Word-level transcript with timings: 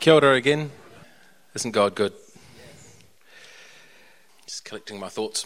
Kia 0.00 0.14
ora 0.14 0.34
again. 0.34 0.70
Isn't 1.54 1.72
God 1.72 1.96
good? 1.96 2.12
Just 4.46 4.64
collecting 4.64 5.00
my 5.00 5.08
thoughts. 5.08 5.44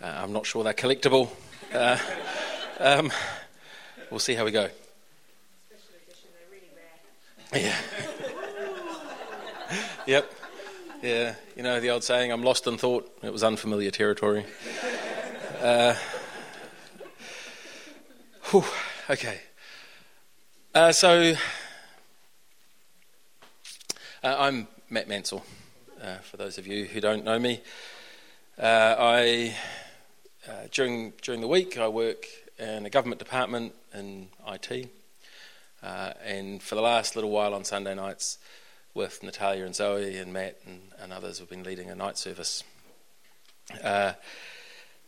Uh, 0.00 0.06
I'm 0.06 0.32
not 0.32 0.46
sure 0.46 0.62
they're 0.62 0.74
collectible. 0.74 1.28
Uh, 1.74 1.98
um, 2.78 3.10
we'll 4.10 4.20
see 4.20 4.34
how 4.34 4.44
we 4.44 4.52
go. 4.52 4.68
Special 5.66 5.88
edition, 6.06 6.28
they're 6.38 6.50
really 6.52 6.70
rare. 7.52 7.74
yeah. 9.66 9.76
yep. 10.06 10.32
Yeah. 11.02 11.34
You 11.56 11.64
know 11.64 11.80
the 11.80 11.90
old 11.90 12.04
saying, 12.04 12.30
I'm 12.30 12.44
lost 12.44 12.68
in 12.68 12.78
thought. 12.78 13.10
It 13.24 13.32
was 13.32 13.42
unfamiliar 13.42 13.90
territory. 13.90 14.46
Uh, 15.60 15.96
whew, 18.50 18.64
okay. 19.10 19.40
Uh, 20.72 20.92
so, 20.92 21.34
uh, 24.22 24.36
I'm 24.38 24.68
Matt 24.90 25.08
Mansell, 25.08 25.44
uh, 26.02 26.16
for 26.16 26.36
those 26.36 26.58
of 26.58 26.66
you 26.66 26.86
who 26.86 27.00
don't 27.00 27.24
know 27.24 27.38
me. 27.38 27.60
Uh, 28.58 28.96
I, 28.98 29.54
uh, 30.48 30.52
during, 30.72 31.12
during 31.22 31.40
the 31.40 31.48
week, 31.48 31.78
I 31.78 31.88
work 31.88 32.26
in 32.58 32.86
a 32.86 32.90
government 32.90 33.20
department 33.20 33.74
in 33.94 34.28
IT. 34.46 34.90
Uh, 35.82 36.12
and 36.24 36.60
for 36.60 36.74
the 36.74 36.80
last 36.80 37.14
little 37.14 37.30
while 37.30 37.54
on 37.54 37.64
Sunday 37.64 37.94
nights, 37.94 38.38
with 38.94 39.22
Natalia 39.22 39.64
and 39.64 39.74
Zoe 39.74 40.16
and 40.16 40.32
Matt 40.32 40.58
and, 40.66 40.80
and 41.00 41.12
others, 41.12 41.38
we've 41.38 41.48
been 41.48 41.62
leading 41.62 41.88
a 41.88 41.94
night 41.94 42.18
service. 42.18 42.64
Uh, 43.84 44.14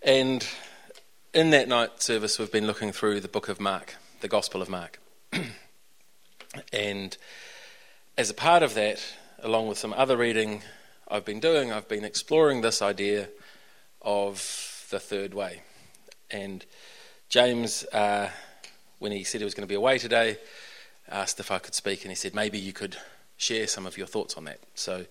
and 0.02 0.46
in 1.34 1.50
that 1.50 1.66
night 1.66 2.00
service, 2.00 2.38
we've 2.38 2.52
been 2.52 2.66
looking 2.66 2.92
through 2.92 3.20
the 3.20 3.28
book 3.28 3.48
of 3.48 3.58
Mark, 3.58 3.96
the 4.20 4.28
Gospel 4.28 4.62
of 4.62 4.68
Mark. 4.68 5.00
and 6.72 7.16
as 8.20 8.28
a 8.28 8.34
part 8.34 8.62
of 8.62 8.74
that, 8.74 9.02
along 9.42 9.66
with 9.66 9.78
some 9.78 9.94
other 9.94 10.14
reading 10.14 10.60
I've 11.08 11.24
been 11.24 11.40
doing, 11.40 11.72
I've 11.72 11.88
been 11.88 12.04
exploring 12.04 12.60
this 12.60 12.82
idea 12.82 13.30
of 14.02 14.86
the 14.90 15.00
third 15.00 15.32
way. 15.32 15.62
And 16.30 16.62
James, 17.30 17.82
uh, 17.94 18.28
when 18.98 19.10
he 19.10 19.24
said 19.24 19.40
he 19.40 19.46
was 19.46 19.54
going 19.54 19.66
to 19.66 19.72
be 19.72 19.74
away 19.74 19.96
today, 19.96 20.36
asked 21.08 21.40
if 21.40 21.50
I 21.50 21.58
could 21.60 21.74
speak, 21.74 22.02
and 22.02 22.10
he 22.10 22.14
said 22.14 22.34
maybe 22.34 22.58
you 22.58 22.74
could 22.74 22.98
share 23.38 23.66
some 23.66 23.86
of 23.86 23.96
your 23.96 24.06
thoughts 24.06 24.36
on 24.36 24.44
that. 24.44 24.60
So 24.74 25.06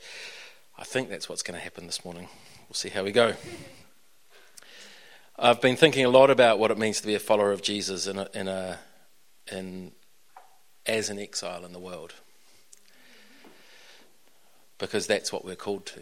I 0.77 0.83
think 0.83 1.09
that's 1.09 1.27
what's 1.27 1.41
going 1.41 1.57
to 1.57 1.63
happen 1.63 1.87
this 1.87 2.05
morning. 2.05 2.29
We'll 2.67 2.75
see 2.75 2.89
how 2.89 3.03
we 3.03 3.11
go. 3.11 3.33
I've 5.39 5.61
been 5.61 5.77
thinking 5.77 6.05
a 6.05 6.09
lot 6.09 6.29
about 6.29 6.59
what 6.59 6.69
it 6.69 6.77
means 6.77 7.01
to 7.01 7.07
be 7.07 7.15
a 7.15 7.19
follower 7.19 7.51
of 7.51 7.63
Jesus 7.63 8.05
in 8.05 8.19
a, 8.19 8.27
in 8.35 8.47
a, 8.47 8.77
in, 9.51 9.93
as 10.85 11.09
an 11.09 11.17
exile 11.17 11.65
in 11.65 11.73
the 11.73 11.79
world, 11.79 12.13
because 14.79 15.05
that's 15.05 15.31
what 15.31 15.45
we're 15.45 15.55
called 15.55 15.85
to. 15.85 15.99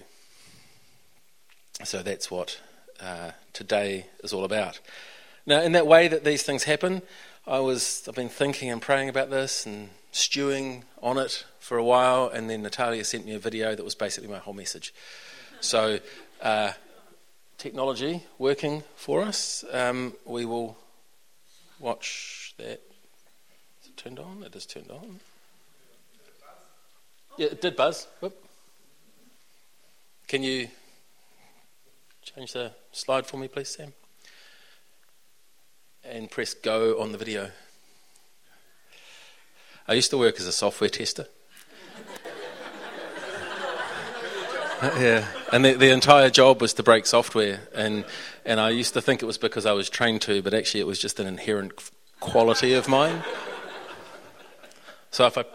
So 1.83 2.01
that's 2.01 2.31
what 2.31 2.59
uh, 3.01 3.31
today 3.53 4.05
is 4.23 4.31
all 4.31 4.45
about. 4.45 4.79
Now, 5.45 5.61
in 5.61 5.73
that 5.73 5.87
way 5.87 6.07
that 6.07 6.23
these 6.23 6.43
things 6.43 6.63
happen, 6.63 7.01
I 7.45 7.59
was 7.59 8.03
I've 8.07 8.15
been 8.15 8.29
thinking 8.29 8.69
and 8.71 8.81
praying 8.81 9.09
about 9.09 9.29
this 9.29 9.65
and 9.65 9.89
stewing 10.11 10.83
on 11.01 11.17
it 11.17 11.45
for 11.59 11.77
a 11.77 11.83
while, 11.83 12.27
and 12.27 12.49
then 12.49 12.61
Natalia 12.61 13.03
sent 13.03 13.25
me 13.25 13.33
a 13.33 13.39
video 13.39 13.75
that 13.75 13.83
was 13.83 13.95
basically 13.95 14.29
my 14.29 14.39
whole 14.39 14.53
message. 14.53 14.93
So, 15.59 15.99
uh, 16.41 16.73
technology 17.57 18.23
working 18.37 18.83
for 18.95 19.21
us. 19.21 19.63
Um, 19.71 20.13
we 20.25 20.45
will 20.45 20.77
watch 21.79 22.53
that. 22.57 22.81
Is 23.81 23.89
it 23.89 23.97
turned 23.97 24.19
on? 24.19 24.43
It 24.43 24.55
is 24.55 24.65
turned 24.65 24.91
on. 24.91 25.19
Yeah, 27.37 27.47
it 27.47 27.61
did 27.61 27.75
buzz. 27.75 28.07
Whoop. 28.19 28.46
Can 30.27 30.43
you 30.43 30.67
change 32.21 32.53
the 32.53 32.71
slide 32.91 33.25
for 33.25 33.37
me, 33.37 33.47
please, 33.47 33.69
Sam? 33.69 33.93
and 36.09 36.31
press 36.31 36.53
go 36.53 36.99
on 37.01 37.11
the 37.11 37.17
video. 37.17 37.51
I 39.87 39.93
used 39.93 40.09
to 40.11 40.17
work 40.17 40.39
as 40.39 40.47
a 40.47 40.51
software 40.51 40.89
tester. 40.89 41.27
Uh, 44.79 44.95
yeah, 44.99 45.27
and 45.51 45.65
the, 45.65 45.73
the, 45.73 45.89
entire 45.89 46.29
job 46.29 46.61
was 46.61 46.71
to 46.71 46.83
break 46.83 47.07
software, 47.07 47.61
and 47.73 48.05
and 48.45 48.59
I 48.59 48.69
used 48.69 48.93
to 48.93 49.01
think 49.01 49.23
it 49.23 49.25
was 49.25 49.39
because 49.39 49.65
I 49.65 49.71
was 49.71 49.89
trained 49.89 50.21
to, 50.21 50.43
but 50.43 50.53
actually 50.53 50.81
it 50.81 50.85
was 50.85 50.99
just 50.99 51.19
an 51.19 51.25
inherent 51.25 51.73
quality 52.19 52.75
of 52.75 52.87
mine. 52.87 53.23
So 55.09 55.25
if 55.25 55.35
I 55.35 55.45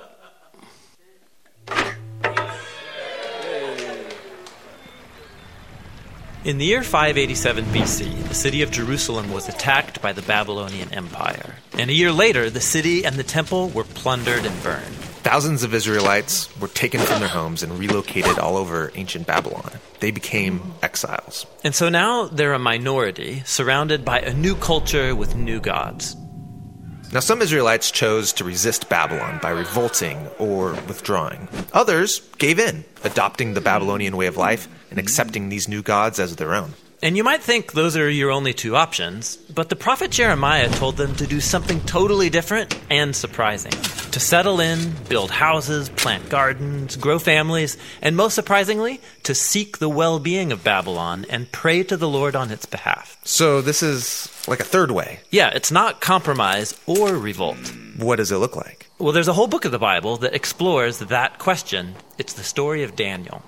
In 6.45 6.59
the 6.59 6.65
year 6.65 6.83
587 6.83 7.67
BC, 7.67 8.29
the 8.29 8.35
city 8.35 8.63
of 8.63 8.73
Jerusalem 8.73 9.31
was 9.31 9.49
attacked 9.49 10.03
by 10.03 10.13
the 10.13 10.23
Babylonian 10.23 10.93
Empire. 10.93 11.55
And 11.79 11.89
a 11.89 11.95
year 11.95 12.11
later, 12.11 12.51
the 12.51 12.61
city 12.61 13.07
and 13.07 13.15
the 13.15 13.23
temple 13.23 13.69
were 13.69 13.85
plundered 13.85 14.45
and 14.45 14.63
burned. 14.65 14.97
Thousands 15.23 15.63
of 15.63 15.73
Israelites 15.73 16.49
were 16.61 16.67
taken 16.67 16.99
from 16.99 17.21
their 17.21 17.29
homes 17.29 17.63
and 17.63 17.79
relocated 17.79 18.41
all 18.41 18.57
over 18.57 18.91
ancient 18.97 19.25
Babylon. 19.25 19.71
They 20.01 20.11
became 20.11 20.75
exiles. 20.83 21.47
And 21.63 21.77
so 21.77 21.89
now 21.89 22.27
they're 22.27 22.55
a 22.55 22.59
minority, 22.59 23.45
surrounded 23.47 24.05
by 24.05 24.19
a 24.19 24.35
new 24.35 24.57
culture 24.57 25.15
with 25.15 25.37
new 25.37 25.61
gods. 25.61 26.17
Now, 27.13 27.21
some 27.21 27.43
Israelites 27.43 27.91
chose 27.91 28.33
to 28.33 28.45
resist 28.45 28.89
Babylon 28.89 29.39
by 29.43 29.51
revolting 29.51 30.29
or 30.39 30.73
withdrawing. 30.89 31.47
Others 31.75 32.23
gave 32.39 32.59
in, 32.59 32.87
adopting 33.05 33.53
the 33.53 33.61
Babylonian 33.61 34.17
way 34.17 34.25
of 34.25 34.39
life 34.39 34.67
and 34.91 34.99
accepting 34.99 35.51
these 35.51 35.69
new 35.69 35.83
gods 35.83 36.19
as 36.19 36.37
their 36.37 36.55
own. 36.55 36.73
And 37.05 37.17
you 37.17 37.25
might 37.25 37.43
think 37.43 37.73
those 37.73 37.97
are 37.97 38.09
your 38.09 38.31
only 38.31 38.55
two 38.55 38.77
options, 38.77 39.35
but 39.35 39.69
the 39.69 39.75
prophet 39.75 40.13
Jeremiah 40.13 40.69
told 40.69 40.97
them 40.97 41.17
to 41.17 41.27
do 41.27 41.41
something 41.41 41.81
totally 41.81 42.31
different 42.31 42.79
and 42.91 43.15
surprising. 43.17 43.73
To 44.13 44.21
settle 44.21 44.61
in, 44.61 44.93
build 45.09 45.33
houses, 45.33 45.89
plant 45.89 46.29
gardens, 46.29 46.95
grow 46.95 47.19
families, 47.19 47.77
and 48.03 48.17
most 48.17 48.35
surprisingly, 48.35 49.01
to 49.25 49.35
seek 49.35 49.79
the 49.79 49.89
well 49.89 50.21
being 50.21 50.53
of 50.53 50.63
Babylon 50.63 51.27
and 51.29 51.51
pray 51.51 51.83
to 51.83 51.97
the 51.97 52.09
Lord 52.09 52.37
on 52.37 52.53
its 52.53 52.67
behalf. 52.67 53.19
So 53.25 53.61
this 53.61 53.83
is 53.83 54.31
like 54.47 54.61
a 54.61 54.65
third 54.65 54.93
way. 54.93 55.19
Yeah, 55.33 55.49
it's 55.49 55.73
not 55.73 56.01
compromise 56.01 56.79
or 56.87 57.17
revolt. 57.17 57.73
What 57.97 58.17
does 58.17 58.31
it 58.31 58.37
look 58.37 58.55
like? 58.55 58.89
Well, 59.01 59.13
there's 59.13 59.27
a 59.27 59.33
whole 59.33 59.49
book 59.49 59.65
of 59.65 59.73
the 59.73 59.79
Bible 59.81 60.19
that 60.19 60.35
explores 60.35 61.01
that 61.01 61.41
question. 61.41 61.97
It's 62.17 62.35
the 62.35 62.45
story 62.45 62.85
of 62.85 62.95
Daniel. 62.95 63.43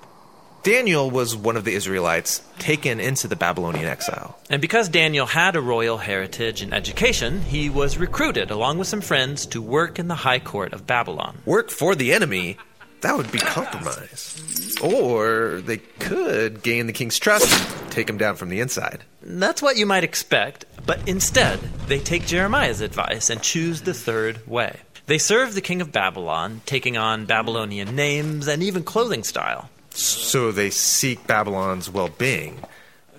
Daniel 0.65 1.11
was 1.11 1.35
one 1.35 1.57
of 1.57 1.63
the 1.63 1.75
Israelites 1.75 2.41
taken 2.57 2.99
into 2.99 3.27
the 3.27 3.35
Babylonian 3.35 3.85
exile. 3.85 4.39
And 4.49 4.63
because 4.63 4.89
Daniel 4.89 5.27
had 5.27 5.55
a 5.55 5.61
royal 5.61 5.99
heritage 5.99 6.63
and 6.63 6.73
education, 6.73 7.43
he 7.43 7.69
was 7.69 7.99
recruited 7.99 8.49
along 8.49 8.79
with 8.79 8.87
some 8.87 9.01
friends 9.01 9.45
to 9.45 9.61
work 9.61 9.99
in 9.99 10.07
the 10.07 10.15
high 10.15 10.39
court 10.39 10.73
of 10.73 10.87
Babylon. 10.87 11.37
Work 11.45 11.69
for 11.69 11.93
the 11.93 12.13
enemy? 12.13 12.57
That 13.01 13.15
would 13.15 13.31
be 13.31 13.37
compromise. 13.37 14.75
Or 14.81 15.61
they 15.63 15.77
could 15.77 16.63
gain 16.63 16.87
the 16.87 16.93
king's 16.93 17.19
trust 17.19 17.45
and 17.83 17.91
take 17.91 18.09
him 18.09 18.17
down 18.17 18.35
from 18.35 18.49
the 18.49 18.59
inside. 18.59 19.03
That's 19.21 19.61
what 19.61 19.77
you 19.77 19.85
might 19.85 20.03
expect, 20.03 20.65
but 20.83 21.07
instead, 21.07 21.59
they 21.85 21.99
take 21.99 22.25
Jeremiah's 22.25 22.81
advice 22.81 23.29
and 23.29 23.39
choose 23.39 23.83
the 23.83 23.93
third 23.93 24.47
way. 24.47 24.79
They 25.05 25.19
serve 25.19 25.53
the 25.53 25.61
king 25.61 25.81
of 25.81 25.91
Babylon, 25.91 26.61
taking 26.65 26.97
on 26.97 27.27
Babylonian 27.27 27.95
names 27.95 28.47
and 28.47 28.63
even 28.63 28.81
clothing 28.81 29.23
style 29.23 29.69
so 29.97 30.51
they 30.51 30.69
seek 30.69 31.27
Babylon's 31.27 31.89
well 31.89 32.09
being. 32.09 32.59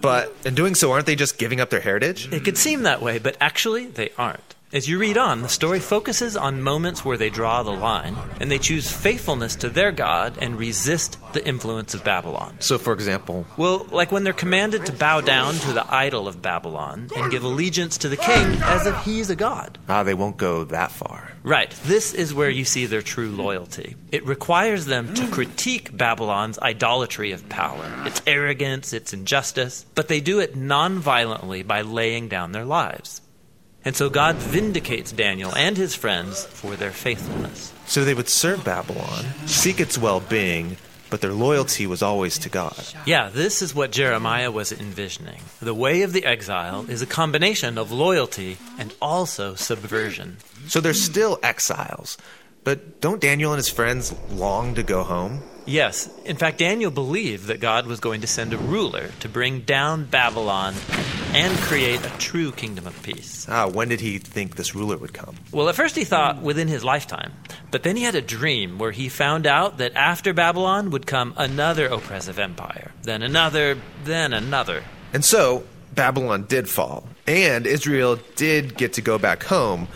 But 0.00 0.34
in 0.44 0.54
doing 0.54 0.74
so, 0.74 0.92
aren't 0.92 1.06
they 1.06 1.16
just 1.16 1.38
giving 1.38 1.60
up 1.60 1.70
their 1.70 1.80
heritage? 1.80 2.30
It 2.32 2.44
could 2.44 2.58
seem 2.58 2.82
that 2.82 3.00
way, 3.00 3.18
but 3.18 3.36
actually, 3.40 3.86
they 3.86 4.10
aren't. 4.18 4.55
As 4.72 4.88
you 4.88 4.98
read 4.98 5.16
on, 5.16 5.42
the 5.42 5.48
story 5.48 5.78
focuses 5.78 6.36
on 6.36 6.60
moments 6.60 7.04
where 7.04 7.16
they 7.16 7.30
draw 7.30 7.62
the 7.62 7.70
line, 7.70 8.16
and 8.40 8.50
they 8.50 8.58
choose 8.58 8.90
faithfulness 8.90 9.54
to 9.56 9.68
their 9.68 9.92
God 9.92 10.38
and 10.40 10.58
resist 10.58 11.18
the 11.32 11.46
influence 11.46 11.94
of 11.94 12.02
Babylon. 12.02 12.56
So, 12.58 12.76
for 12.76 12.92
example? 12.92 13.46
Well, 13.56 13.86
like 13.92 14.10
when 14.10 14.24
they're 14.24 14.32
commanded 14.32 14.84
to 14.86 14.92
bow 14.92 15.20
down 15.20 15.54
to 15.54 15.72
the 15.72 15.86
idol 15.94 16.26
of 16.26 16.42
Babylon 16.42 17.08
and 17.16 17.30
give 17.30 17.44
allegiance 17.44 17.96
to 17.98 18.08
the 18.08 18.16
king 18.16 18.60
as 18.64 18.86
if 18.88 19.04
he's 19.04 19.30
a 19.30 19.36
god. 19.36 19.78
Ah, 19.88 20.02
they 20.02 20.14
won't 20.14 20.36
go 20.36 20.64
that 20.64 20.90
far. 20.90 21.30
Right. 21.44 21.70
This 21.84 22.12
is 22.12 22.34
where 22.34 22.50
you 22.50 22.64
see 22.64 22.86
their 22.86 23.02
true 23.02 23.30
loyalty. 23.30 23.94
It 24.10 24.26
requires 24.26 24.86
them 24.86 25.14
to 25.14 25.28
critique 25.28 25.96
Babylon's 25.96 26.58
idolatry 26.58 27.30
of 27.30 27.48
power, 27.48 27.88
its 28.04 28.20
arrogance, 28.26 28.92
its 28.92 29.12
injustice, 29.12 29.86
but 29.94 30.08
they 30.08 30.20
do 30.20 30.40
it 30.40 30.56
non 30.56 30.98
violently 30.98 31.62
by 31.62 31.82
laying 31.82 32.26
down 32.26 32.50
their 32.50 32.64
lives. 32.64 33.20
And 33.86 33.94
so 33.94 34.10
God 34.10 34.34
vindicates 34.34 35.12
Daniel 35.12 35.54
and 35.54 35.76
his 35.76 35.94
friends 35.94 36.44
for 36.44 36.74
their 36.74 36.90
faithfulness. 36.90 37.72
So 37.86 38.04
they 38.04 38.14
would 38.14 38.28
serve 38.28 38.64
Babylon, 38.64 39.24
seek 39.46 39.78
its 39.78 39.96
well 39.96 40.18
being, 40.18 40.76
but 41.08 41.20
their 41.20 41.32
loyalty 41.32 41.86
was 41.86 42.02
always 42.02 42.36
to 42.40 42.48
God. 42.48 42.76
Yeah, 43.06 43.28
this 43.28 43.62
is 43.62 43.76
what 43.76 43.92
Jeremiah 43.92 44.50
was 44.50 44.72
envisioning. 44.72 45.40
The 45.60 45.72
way 45.72 46.02
of 46.02 46.12
the 46.12 46.24
exile 46.24 46.84
is 46.88 47.00
a 47.00 47.06
combination 47.06 47.78
of 47.78 47.92
loyalty 47.92 48.58
and 48.76 48.92
also 49.00 49.54
subversion. 49.54 50.38
So 50.66 50.80
they're 50.80 50.92
still 50.92 51.38
exiles, 51.44 52.18
But 52.66 53.00
don't 53.00 53.20
Daniel 53.20 53.52
and 53.52 53.58
his 53.58 53.68
friends 53.68 54.12
long 54.28 54.74
to 54.74 54.82
go 54.82 55.04
home? 55.04 55.40
Yes. 55.66 56.10
In 56.24 56.36
fact, 56.36 56.58
Daniel 56.58 56.90
believed 56.90 57.46
that 57.46 57.60
God 57.60 57.86
was 57.86 58.00
going 58.00 58.22
to 58.22 58.26
send 58.26 58.52
a 58.52 58.56
ruler 58.56 59.10
to 59.20 59.28
bring 59.28 59.60
down 59.60 60.04
Babylon 60.04 60.74
and 61.32 61.56
create 61.58 62.04
a 62.04 62.08
true 62.18 62.50
kingdom 62.50 62.88
of 62.88 63.00
peace. 63.04 63.46
Ah, 63.48 63.68
when 63.68 63.88
did 63.88 64.00
he 64.00 64.18
think 64.18 64.56
this 64.56 64.74
ruler 64.74 64.96
would 64.96 65.12
come? 65.12 65.36
Well, 65.52 65.68
at 65.68 65.76
first 65.76 65.94
he 65.94 66.02
thought 66.02 66.42
within 66.42 66.66
his 66.66 66.82
lifetime, 66.82 67.34
but 67.70 67.84
then 67.84 67.94
he 67.94 68.02
had 68.02 68.16
a 68.16 68.20
dream 68.20 68.78
where 68.78 68.90
he 68.90 69.08
found 69.08 69.46
out 69.46 69.78
that 69.78 69.94
after 69.94 70.32
Babylon 70.32 70.90
would 70.90 71.06
come 71.06 71.34
another 71.36 71.86
oppressive 71.86 72.40
empire, 72.40 72.90
then 73.02 73.22
another, 73.22 73.78
then 74.02 74.32
another. 74.32 74.82
And 75.12 75.24
so, 75.24 75.62
Babylon 75.94 76.46
did 76.48 76.68
fall, 76.68 77.06
and 77.28 77.64
Israel 77.64 78.18
did 78.34 78.76
get 78.76 78.94
to 78.94 79.02
go 79.02 79.18
back 79.18 79.44
home, 79.44 79.86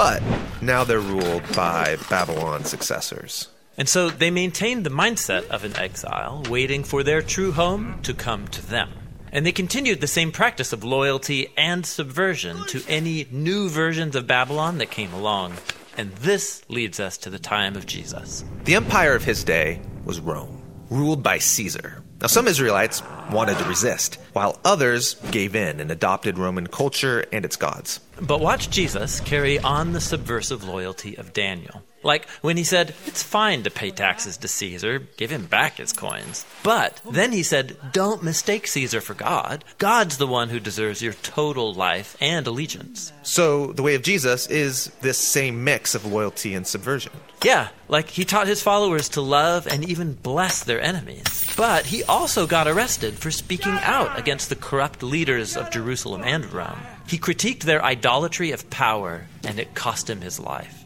but 0.00 0.22
now 0.62 0.82
they're 0.82 0.98
ruled 0.98 1.42
by 1.54 1.98
Babylon's 2.08 2.70
successors. 2.70 3.48
And 3.76 3.86
so 3.86 4.08
they 4.08 4.30
maintained 4.30 4.86
the 4.86 4.90
mindset 4.90 5.46
of 5.48 5.62
an 5.62 5.76
exile, 5.76 6.42
waiting 6.48 6.84
for 6.84 7.02
their 7.02 7.20
true 7.20 7.52
home 7.52 8.00
to 8.04 8.14
come 8.14 8.48
to 8.48 8.66
them. 8.66 8.88
And 9.30 9.44
they 9.44 9.52
continued 9.52 10.00
the 10.00 10.06
same 10.06 10.32
practice 10.32 10.72
of 10.72 10.84
loyalty 10.84 11.48
and 11.54 11.84
subversion 11.84 12.64
to 12.68 12.82
any 12.88 13.26
new 13.30 13.68
versions 13.68 14.16
of 14.16 14.26
Babylon 14.26 14.78
that 14.78 14.90
came 14.90 15.12
along. 15.12 15.52
And 15.98 16.12
this 16.12 16.62
leads 16.70 16.98
us 16.98 17.18
to 17.18 17.28
the 17.28 17.38
time 17.38 17.76
of 17.76 17.84
Jesus. 17.84 18.42
The 18.64 18.76
empire 18.76 19.14
of 19.14 19.24
his 19.24 19.44
day 19.44 19.82
was 20.06 20.18
Rome, 20.18 20.62
ruled 20.88 21.22
by 21.22 21.36
Caesar. 21.36 22.02
Now, 22.20 22.26
some 22.26 22.46
Israelites 22.46 23.02
wanted 23.32 23.56
to 23.58 23.64
resist, 23.64 24.18
while 24.34 24.58
others 24.62 25.14
gave 25.30 25.56
in 25.56 25.80
and 25.80 25.90
adopted 25.90 26.36
Roman 26.36 26.66
culture 26.66 27.24
and 27.32 27.46
its 27.46 27.56
gods. 27.56 28.00
But 28.20 28.40
watch 28.40 28.68
Jesus 28.68 29.20
carry 29.20 29.58
on 29.60 29.92
the 29.92 30.00
subversive 30.00 30.62
loyalty 30.62 31.16
of 31.16 31.32
Daniel. 31.32 31.82
Like 32.02 32.28
when 32.40 32.56
he 32.56 32.64
said, 32.64 32.94
It's 33.06 33.22
fine 33.22 33.62
to 33.62 33.70
pay 33.70 33.90
taxes 33.90 34.36
to 34.38 34.48
Caesar, 34.48 35.00
give 35.16 35.30
him 35.30 35.46
back 35.46 35.76
his 35.76 35.92
coins. 35.92 36.46
But 36.62 37.00
then 37.08 37.32
he 37.32 37.42
said, 37.42 37.76
Don't 37.92 38.22
mistake 38.22 38.66
Caesar 38.66 39.00
for 39.00 39.14
God. 39.14 39.64
God's 39.78 40.16
the 40.16 40.26
one 40.26 40.48
who 40.48 40.60
deserves 40.60 41.02
your 41.02 41.12
total 41.12 41.74
life 41.74 42.16
and 42.20 42.46
allegiance. 42.46 43.12
So, 43.22 43.72
the 43.72 43.82
way 43.82 43.94
of 43.94 44.02
Jesus 44.02 44.46
is 44.46 44.86
this 45.00 45.18
same 45.18 45.64
mix 45.64 45.94
of 45.94 46.06
loyalty 46.06 46.54
and 46.54 46.66
subversion. 46.66 47.12
Yeah, 47.44 47.68
like 47.88 48.10
he 48.10 48.24
taught 48.24 48.46
his 48.46 48.62
followers 48.62 49.08
to 49.10 49.20
love 49.20 49.66
and 49.66 49.88
even 49.88 50.12
bless 50.14 50.62
their 50.62 50.80
enemies. 50.80 51.52
But 51.56 51.86
he 51.86 52.04
also 52.04 52.46
got 52.46 52.68
arrested 52.68 53.14
for 53.14 53.30
speaking 53.30 53.78
out 53.82 54.18
against 54.18 54.48
the 54.48 54.56
corrupt 54.56 55.02
leaders 55.02 55.56
of 55.56 55.70
Jerusalem 55.70 56.22
and 56.24 56.50
Rome. 56.52 56.78
He 57.06 57.18
critiqued 57.18 57.60
their 57.60 57.84
idolatry 57.84 58.52
of 58.52 58.70
power, 58.70 59.26
and 59.44 59.58
it 59.58 59.74
cost 59.74 60.08
him 60.08 60.20
his 60.20 60.38
life. 60.38 60.79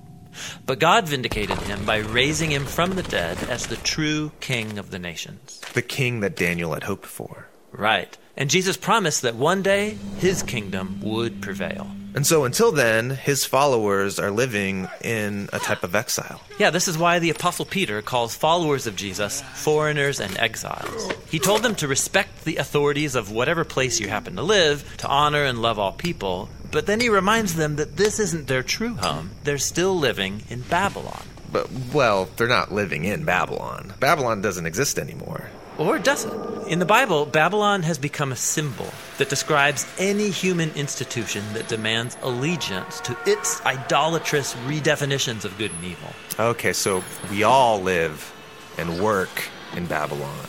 But 0.66 0.78
God 0.78 1.08
vindicated 1.08 1.58
him 1.58 1.84
by 1.84 1.98
raising 1.98 2.50
him 2.50 2.64
from 2.64 2.94
the 2.94 3.02
dead 3.02 3.38
as 3.48 3.66
the 3.66 3.76
true 3.76 4.32
king 4.40 4.78
of 4.78 4.90
the 4.90 4.98
nations. 4.98 5.60
The 5.72 5.82
king 5.82 6.20
that 6.20 6.36
Daniel 6.36 6.74
had 6.74 6.84
hoped 6.84 7.06
for. 7.06 7.48
Right. 7.72 8.16
And 8.36 8.50
Jesus 8.50 8.76
promised 8.76 9.22
that 9.22 9.36
one 9.36 9.62
day 9.62 9.96
his 10.18 10.42
kingdom 10.42 11.00
would 11.02 11.40
prevail. 11.40 11.90
And 12.14 12.24
so 12.24 12.44
until 12.44 12.70
then, 12.70 13.10
his 13.10 13.44
followers 13.44 14.20
are 14.20 14.30
living 14.30 14.88
in 15.02 15.48
a 15.52 15.58
type 15.58 15.82
of 15.82 15.96
exile. 15.96 16.40
Yeah, 16.60 16.70
this 16.70 16.86
is 16.86 16.96
why 16.96 17.18
the 17.18 17.30
Apostle 17.30 17.64
Peter 17.64 18.02
calls 18.02 18.36
followers 18.36 18.86
of 18.86 18.94
Jesus 18.94 19.42
foreigners 19.54 20.20
and 20.20 20.38
exiles. 20.38 21.12
He 21.28 21.40
told 21.40 21.62
them 21.62 21.74
to 21.76 21.88
respect 21.88 22.44
the 22.44 22.56
authorities 22.56 23.16
of 23.16 23.32
whatever 23.32 23.64
place 23.64 23.98
you 23.98 24.08
happen 24.08 24.36
to 24.36 24.42
live, 24.42 24.96
to 24.98 25.08
honor 25.08 25.42
and 25.42 25.60
love 25.60 25.80
all 25.80 25.90
people, 25.90 26.48
but 26.74 26.86
then 26.86 27.00
he 27.00 27.08
reminds 27.08 27.54
them 27.54 27.76
that 27.76 27.96
this 27.96 28.18
isn't 28.18 28.48
their 28.48 28.64
true 28.64 28.94
home. 28.96 29.30
They're 29.44 29.58
still 29.58 29.96
living 29.96 30.42
in 30.50 30.62
Babylon. 30.62 31.22
But, 31.52 31.70
well, 31.92 32.28
they're 32.36 32.48
not 32.48 32.72
living 32.72 33.04
in 33.04 33.24
Babylon. 33.24 33.94
Babylon 34.00 34.42
doesn't 34.42 34.66
exist 34.66 34.98
anymore. 34.98 35.48
Or 35.78 36.00
does 36.00 36.24
it? 36.24 36.32
In 36.66 36.80
the 36.80 36.84
Bible, 36.84 37.26
Babylon 37.26 37.84
has 37.84 37.96
become 37.96 38.32
a 38.32 38.36
symbol 38.36 38.92
that 39.18 39.28
describes 39.28 39.86
any 39.98 40.30
human 40.30 40.70
institution 40.70 41.44
that 41.52 41.68
demands 41.68 42.16
allegiance 42.22 42.98
to 43.02 43.16
its 43.24 43.64
idolatrous 43.64 44.54
redefinitions 44.66 45.44
of 45.44 45.56
good 45.56 45.70
and 45.70 45.84
evil. 45.84 46.12
Okay, 46.40 46.72
so 46.72 47.04
we 47.30 47.44
all 47.44 47.80
live 47.82 48.34
and 48.78 49.00
work 49.00 49.48
in 49.76 49.86
Babylon. 49.86 50.46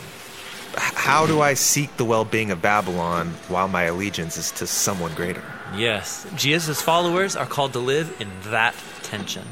How 0.74 1.24
do 1.24 1.40
I 1.40 1.54
seek 1.54 1.96
the 1.96 2.04
well 2.04 2.24
being 2.24 2.50
of 2.50 2.60
Babylon 2.60 3.28
while 3.46 3.68
my 3.68 3.84
allegiance 3.84 4.36
is 4.36 4.50
to 4.52 4.66
someone 4.66 5.14
greater? 5.14 5.44
Yes, 5.74 6.26
Jesus' 6.36 6.80
followers 6.80 7.36
are 7.36 7.44
called 7.44 7.72
to 7.74 7.78
live 7.78 8.20
in 8.20 8.30
that 8.50 8.74
tension 9.02 9.44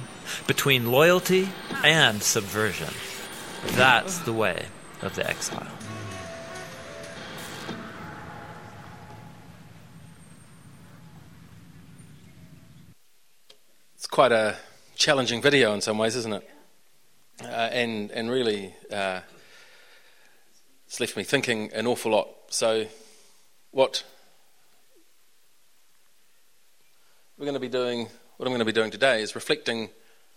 between 0.46 0.90
loyalty 0.90 1.48
and 1.82 2.22
subversion. 2.22 2.92
That's 3.72 4.18
the 4.20 4.32
way 4.32 4.66
of 5.02 5.14
the 5.14 5.28
exile. 5.28 5.66
It's 13.96 14.06
quite 14.06 14.32
a 14.32 14.56
challenging 14.96 15.42
video 15.42 15.74
in 15.74 15.80
some 15.80 15.98
ways, 15.98 16.16
isn't 16.16 16.32
it? 16.32 16.50
Uh, 17.42 17.46
and 17.46 18.10
and 18.12 18.30
really, 18.30 18.74
uh, 18.92 19.20
it's 20.86 21.00
left 21.00 21.16
me 21.16 21.24
thinking 21.24 21.72
an 21.72 21.86
awful 21.86 22.12
lot. 22.12 22.28
So, 22.48 22.86
what 23.72 24.04
we're 27.36 27.46
going 27.46 27.54
to 27.54 27.60
be 27.60 27.68
doing, 27.68 28.08
what 28.36 28.46
I'm 28.46 28.52
going 28.52 28.60
to 28.60 28.64
be 28.64 28.72
doing 28.72 28.90
today, 28.90 29.20
is 29.20 29.34
reflecting. 29.34 29.88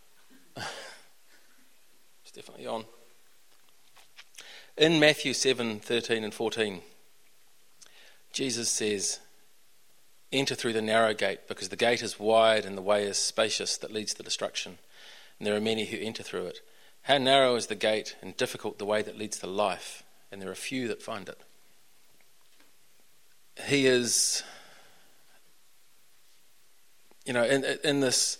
it's 0.57 2.31
definitely 2.33 2.65
on. 2.65 2.85
In 4.77 4.99
Matthew 4.99 5.33
7 5.33 5.79
13 5.79 6.23
and 6.23 6.33
14, 6.33 6.81
Jesus 8.31 8.69
says, 8.69 9.19
Enter 10.31 10.55
through 10.55 10.73
the 10.73 10.81
narrow 10.81 11.13
gate, 11.13 11.47
because 11.47 11.69
the 11.69 11.75
gate 11.75 12.01
is 12.01 12.19
wide 12.19 12.65
and 12.65 12.77
the 12.77 12.81
way 12.81 13.05
is 13.05 13.17
spacious 13.17 13.77
that 13.77 13.93
leads 13.93 14.13
to 14.15 14.23
destruction, 14.23 14.77
and 15.39 15.47
there 15.47 15.55
are 15.55 15.61
many 15.61 15.85
who 15.85 15.97
enter 15.97 16.23
through 16.23 16.47
it. 16.47 16.59
How 17.03 17.17
narrow 17.17 17.55
is 17.55 17.67
the 17.67 17.75
gate 17.75 18.15
and 18.21 18.35
difficult 18.35 18.79
the 18.79 18.85
way 18.85 19.01
that 19.01 19.17
leads 19.17 19.39
to 19.39 19.47
life, 19.47 20.03
and 20.31 20.41
there 20.41 20.51
are 20.51 20.55
few 20.55 20.87
that 20.89 21.01
find 21.01 21.29
it. 21.29 21.39
He 23.67 23.87
is, 23.87 24.43
you 27.27 27.33
know, 27.33 27.43
in, 27.43 27.63
in 27.83 27.99
this, 27.99 28.39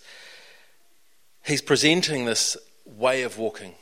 he's 1.44 1.62
presenting 1.62 2.24
this 2.24 2.56
way 2.84 3.22
of 3.22 3.38
walking 3.38 3.74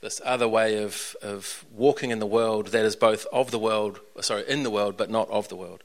this 0.00 0.20
other 0.24 0.46
way 0.48 0.82
of, 0.82 1.16
of 1.22 1.64
walking 1.72 2.10
in 2.10 2.18
the 2.20 2.26
world 2.26 2.68
that 2.68 2.84
is 2.84 2.94
both 2.94 3.26
of 3.32 3.50
the 3.50 3.58
world, 3.58 3.98
sorry, 4.20 4.44
in 4.48 4.62
the 4.62 4.70
world, 4.70 4.96
but 4.96 5.10
not 5.10 5.28
of 5.28 5.48
the 5.48 5.56
world. 5.56 5.82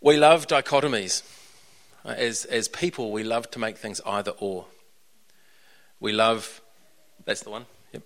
We 0.00 0.16
love 0.16 0.46
dichotomies. 0.46 1.22
As, 2.04 2.46
as 2.46 2.68
people, 2.68 3.12
we 3.12 3.22
love 3.22 3.50
to 3.50 3.58
make 3.58 3.76
things 3.76 4.00
either 4.06 4.32
or. 4.38 4.66
We 6.00 6.12
love, 6.12 6.62
that's 7.24 7.42
the 7.42 7.50
one, 7.50 7.66
yep. 7.92 8.02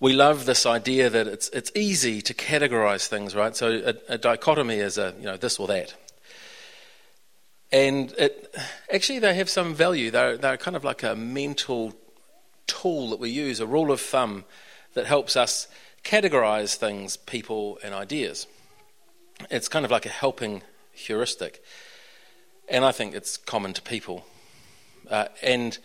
We 0.00 0.12
love 0.14 0.46
this 0.46 0.64
idea 0.64 1.10
that 1.10 1.26
it's, 1.26 1.48
it's 1.50 1.72
easy 1.74 2.22
to 2.22 2.32
categorize 2.32 3.06
things, 3.06 3.34
right? 3.34 3.54
So 3.54 3.94
a, 4.08 4.14
a 4.14 4.18
dichotomy 4.18 4.76
is 4.76 4.96
a, 4.96 5.14
you 5.18 5.24
know, 5.24 5.36
this 5.36 5.58
or 5.58 5.66
that. 5.66 5.94
And 7.70 8.12
it, 8.12 8.54
actually, 8.92 9.18
they 9.18 9.34
have 9.34 9.50
some 9.50 9.74
value. 9.74 10.10
They're, 10.10 10.36
they're 10.38 10.56
kind 10.56 10.76
of 10.76 10.84
like 10.84 11.02
a 11.02 11.14
mental 11.14 11.94
tool 12.66 13.10
that 13.10 13.20
we 13.20 13.30
use, 13.30 13.60
a 13.60 13.66
rule 13.66 13.92
of 13.92 14.00
thumb 14.00 14.44
that 14.94 15.06
helps 15.06 15.36
us 15.36 15.68
categorize 16.02 16.76
things, 16.76 17.16
people, 17.16 17.78
and 17.82 17.94
ideas. 17.94 18.46
It's 19.50 19.68
kind 19.68 19.84
of 19.84 19.90
like 19.90 20.06
a 20.06 20.10
helping 20.10 20.62
heuristic. 20.92 21.62
And 22.68 22.84
I 22.84 22.92
think 22.92 23.14
it's 23.14 23.36
common 23.36 23.72
to 23.74 23.82
people. 23.82 24.24
Uh, 25.10 25.26
and, 25.42 25.78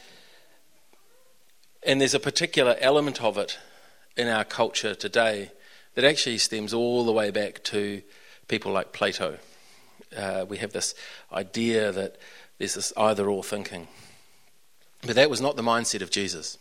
and 1.85 1.99
there's 1.99 2.13
a 2.13 2.19
particular 2.19 2.75
element 2.79 3.21
of 3.21 3.37
it 3.37 3.57
in 4.15 4.27
our 4.27 4.43
culture 4.43 4.95
today 4.95 5.51
that 5.95 6.03
actually 6.03 6.37
stems 6.37 6.73
all 6.73 7.05
the 7.05 7.11
way 7.11 7.31
back 7.31 7.63
to 7.63 8.01
people 8.47 8.71
like 8.71 8.93
Plato. 8.93 9.37
Uh, 10.15 10.45
we 10.47 10.57
have 10.57 10.73
this 10.73 10.95
idea 11.31 11.91
that 11.91 12.17
there's 12.57 12.75
this 12.75 12.93
either 12.97 13.29
or 13.29 13.43
thinking. 13.43 13.87
But 15.05 15.15
that 15.15 15.29
was 15.29 15.41
not 15.41 15.55
the 15.55 15.61
mindset 15.61 16.01
of 16.01 16.11
Jesus. 16.11 16.57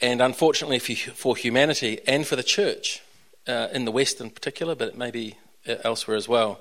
And 0.00 0.22
unfortunately 0.22 0.78
for 0.78 1.36
humanity 1.36 2.00
and 2.06 2.26
for 2.26 2.36
the 2.36 2.42
church, 2.42 3.02
uh, 3.46 3.68
in 3.72 3.84
the 3.84 3.90
West 3.90 4.20
in 4.20 4.30
particular, 4.30 4.74
but 4.74 4.88
it 4.88 4.96
may 4.96 5.10
be 5.10 5.36
uh, 5.68 5.76
elsewhere 5.84 6.16
as 6.16 6.28
well, 6.28 6.60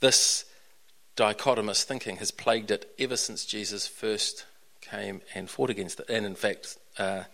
this 0.00 0.44
dichotomous 1.16 1.84
thinking 1.84 2.16
has 2.16 2.30
plagued 2.30 2.70
it 2.70 2.92
ever 2.98 3.16
since 3.16 3.44
Jesus 3.44 3.86
first 3.86 4.46
came 4.80 5.20
and 5.34 5.48
fought 5.48 5.70
against 5.70 6.00
it. 6.00 6.08
And 6.08 6.26
in 6.26 6.34
fact, 6.34 6.76
uh, 6.98 7.24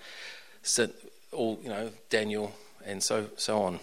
all, 1.33 1.59
you 1.62 1.69
know, 1.69 1.90
Daniel 2.11 2.52
and 2.85 3.02
so, 3.02 3.28
so 3.37 3.62
on. 3.62 3.81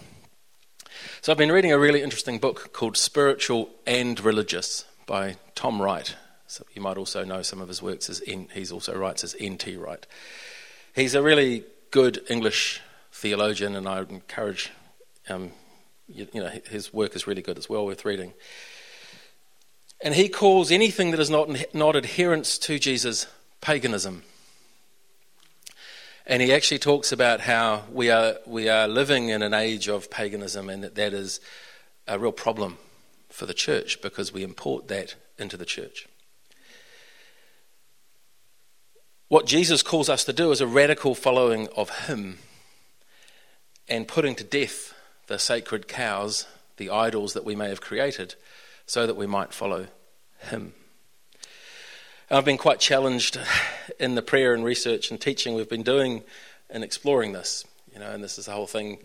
So 1.20 1.32
I've 1.32 1.38
been 1.38 1.52
reading 1.52 1.72
a 1.72 1.78
really 1.78 2.02
interesting 2.02 2.38
book 2.38 2.72
called 2.72 2.96
Spiritual 2.96 3.70
and 3.86 4.18
Religious 4.20 4.84
by 5.06 5.36
Tom 5.54 5.80
Wright. 5.80 6.14
So 6.46 6.64
you 6.74 6.82
might 6.82 6.96
also 6.96 7.24
know 7.24 7.42
some 7.42 7.60
of 7.60 7.68
his 7.68 7.82
works 7.82 8.08
as 8.08 8.22
N, 8.26 8.48
he's 8.52 8.70
also 8.70 8.96
writes 8.96 9.24
as 9.24 9.34
N.T. 9.38 9.76
Wright. 9.76 10.06
He's 10.94 11.14
a 11.14 11.22
really 11.22 11.64
good 11.90 12.22
English 12.28 12.80
theologian, 13.12 13.74
and 13.74 13.88
I 13.88 14.00
encourage, 14.00 14.70
um, 15.28 15.52
you, 16.06 16.28
you 16.32 16.40
know, 16.40 16.50
his 16.68 16.92
work 16.92 17.16
is 17.16 17.26
really 17.26 17.42
good. 17.42 17.56
It's 17.56 17.68
well 17.68 17.86
worth 17.86 18.04
reading. 18.04 18.34
And 20.02 20.14
he 20.14 20.28
calls 20.28 20.70
anything 20.70 21.10
that 21.10 21.20
is 21.20 21.30
not, 21.30 21.74
not 21.74 21.96
adherence 21.96 22.58
to 22.58 22.78
Jesus 22.78 23.26
paganism. 23.60 24.22
And 26.26 26.42
he 26.42 26.52
actually 26.52 26.80
talks 26.80 27.12
about 27.12 27.40
how 27.40 27.84
we 27.92 28.10
are, 28.10 28.36
we 28.46 28.68
are 28.68 28.88
living 28.88 29.28
in 29.28 29.42
an 29.42 29.54
age 29.54 29.88
of 29.88 30.10
paganism 30.10 30.68
and 30.68 30.82
that 30.82 30.96
that 30.96 31.12
is 31.12 31.40
a 32.08 32.18
real 32.18 32.32
problem 32.32 32.78
for 33.28 33.46
the 33.46 33.54
church 33.54 34.02
because 34.02 34.32
we 34.32 34.42
import 34.42 34.88
that 34.88 35.14
into 35.38 35.56
the 35.56 35.64
church. 35.64 36.08
What 39.28 39.46
Jesus 39.46 39.82
calls 39.82 40.08
us 40.08 40.24
to 40.24 40.32
do 40.32 40.50
is 40.50 40.60
a 40.60 40.66
radical 40.66 41.14
following 41.14 41.68
of 41.76 42.06
him 42.06 42.38
and 43.88 44.08
putting 44.08 44.34
to 44.36 44.44
death 44.44 44.94
the 45.26 45.38
sacred 45.38 45.86
cows, 45.86 46.46
the 46.76 46.90
idols 46.90 47.34
that 47.34 47.44
we 47.44 47.54
may 47.54 47.68
have 47.68 47.80
created, 47.80 48.34
so 48.84 49.06
that 49.06 49.16
we 49.16 49.26
might 49.26 49.52
follow 49.52 49.88
him. 50.38 50.72
I've 52.28 52.44
been 52.44 52.58
quite 52.58 52.80
challenged 52.80 53.38
in 54.00 54.16
the 54.16 54.22
prayer 54.22 54.52
and 54.52 54.64
research 54.64 55.12
and 55.12 55.20
teaching 55.20 55.54
we've 55.54 55.68
been 55.68 55.84
doing 55.84 56.24
and 56.68 56.82
exploring 56.82 57.30
this, 57.30 57.64
you 57.92 58.00
know, 58.00 58.10
and 58.10 58.22
this 58.22 58.36
is 58.36 58.46
the 58.46 58.52
whole 58.52 58.66
thing. 58.66 58.98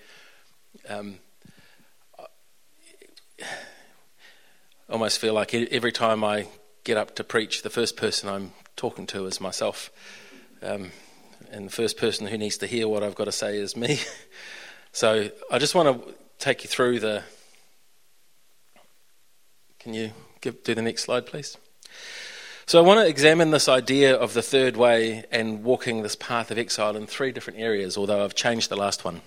Um, 0.89 1.19
I 2.19 2.25
almost 4.89 5.19
feel 5.19 5.35
like 5.35 5.53
every 5.53 5.91
time 5.91 6.23
I 6.23 6.47
get 6.83 6.97
up 6.97 7.15
to 7.17 7.23
preach, 7.23 7.61
the 7.61 7.69
first 7.69 7.95
person 7.95 8.27
I'm 8.27 8.53
talking 8.75 9.05
to 9.07 9.27
is 9.27 9.39
myself. 9.39 9.91
Um, 10.63 10.91
and 11.51 11.67
the 11.67 11.71
first 11.71 11.97
person 11.97 12.25
who 12.25 12.39
needs 12.39 12.57
to 12.57 12.65
hear 12.65 12.87
what 12.87 13.03
I've 13.03 13.13
got 13.13 13.25
to 13.25 13.31
say 13.31 13.55
is 13.55 13.77
me. 13.77 13.99
so 14.93 15.29
I 15.51 15.59
just 15.59 15.75
want 15.75 16.03
to 16.03 16.15
take 16.39 16.63
you 16.63 16.69
through 16.69 16.99
the. 17.01 17.21
Can 19.77 19.93
you 19.93 20.11
give, 20.41 20.63
do 20.63 20.73
the 20.73 20.81
next 20.81 21.03
slide, 21.03 21.27
please? 21.27 21.55
So 22.71 22.79
I 22.79 22.87
want 22.87 23.01
to 23.01 23.05
examine 23.05 23.51
this 23.51 23.67
idea 23.67 24.15
of 24.15 24.33
the 24.33 24.41
third 24.41 24.77
way 24.77 25.25
and 25.29 25.61
walking 25.61 26.03
this 26.03 26.15
path 26.15 26.51
of 26.51 26.57
exile 26.57 26.95
in 26.95 27.05
three 27.05 27.33
different 27.33 27.59
areas, 27.59 27.97
although 27.97 28.23
I've 28.23 28.33
changed 28.33 28.69
the 28.69 28.77
last 28.77 29.03
one. 29.03 29.19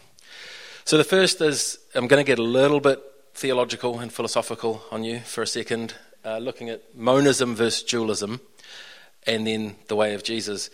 So 0.86 0.96
the 0.96 1.04
first 1.04 1.42
is 1.42 1.78
I'm 1.94 2.06
going 2.06 2.24
to 2.24 2.26
get 2.26 2.38
a 2.38 2.42
little 2.42 2.80
bit 2.80 3.02
theological 3.34 3.98
and 4.00 4.10
philosophical 4.10 4.82
on 4.90 5.04
you 5.04 5.20
for 5.20 5.42
a 5.42 5.46
second, 5.46 5.94
uh, 6.24 6.38
looking 6.38 6.70
at 6.70 6.96
monism 6.96 7.54
versus 7.54 7.82
dualism, 7.82 8.40
and 9.26 9.46
then 9.46 9.76
the 9.88 9.96
way 9.96 10.14
of 10.14 10.24
Jesus. 10.24 10.70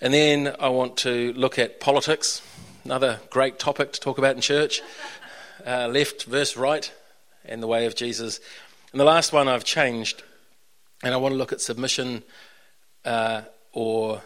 And 0.00 0.12
then 0.12 0.56
I 0.58 0.68
want 0.68 0.96
to 0.96 1.32
look 1.34 1.60
at 1.60 1.78
politics, 1.78 2.42
another 2.84 3.20
great 3.30 3.60
topic 3.60 3.92
to 3.92 4.00
talk 4.00 4.18
about 4.18 4.34
in 4.34 4.42
church, 4.42 4.82
uh, 5.64 5.86
left 5.86 6.24
versus 6.24 6.56
right, 6.56 6.92
and 7.44 7.62
the 7.62 7.68
way 7.68 7.86
of 7.86 7.94
Jesus. 7.94 8.40
And 8.90 9.00
the 9.00 9.04
last 9.04 9.32
one 9.32 9.46
I've 9.46 9.62
changed 9.62 10.24
and 11.02 11.14
I 11.14 11.16
want 11.16 11.32
to 11.32 11.36
look 11.36 11.52
at 11.52 11.60
submission 11.60 12.22
uh, 13.04 13.42
or 13.72 14.22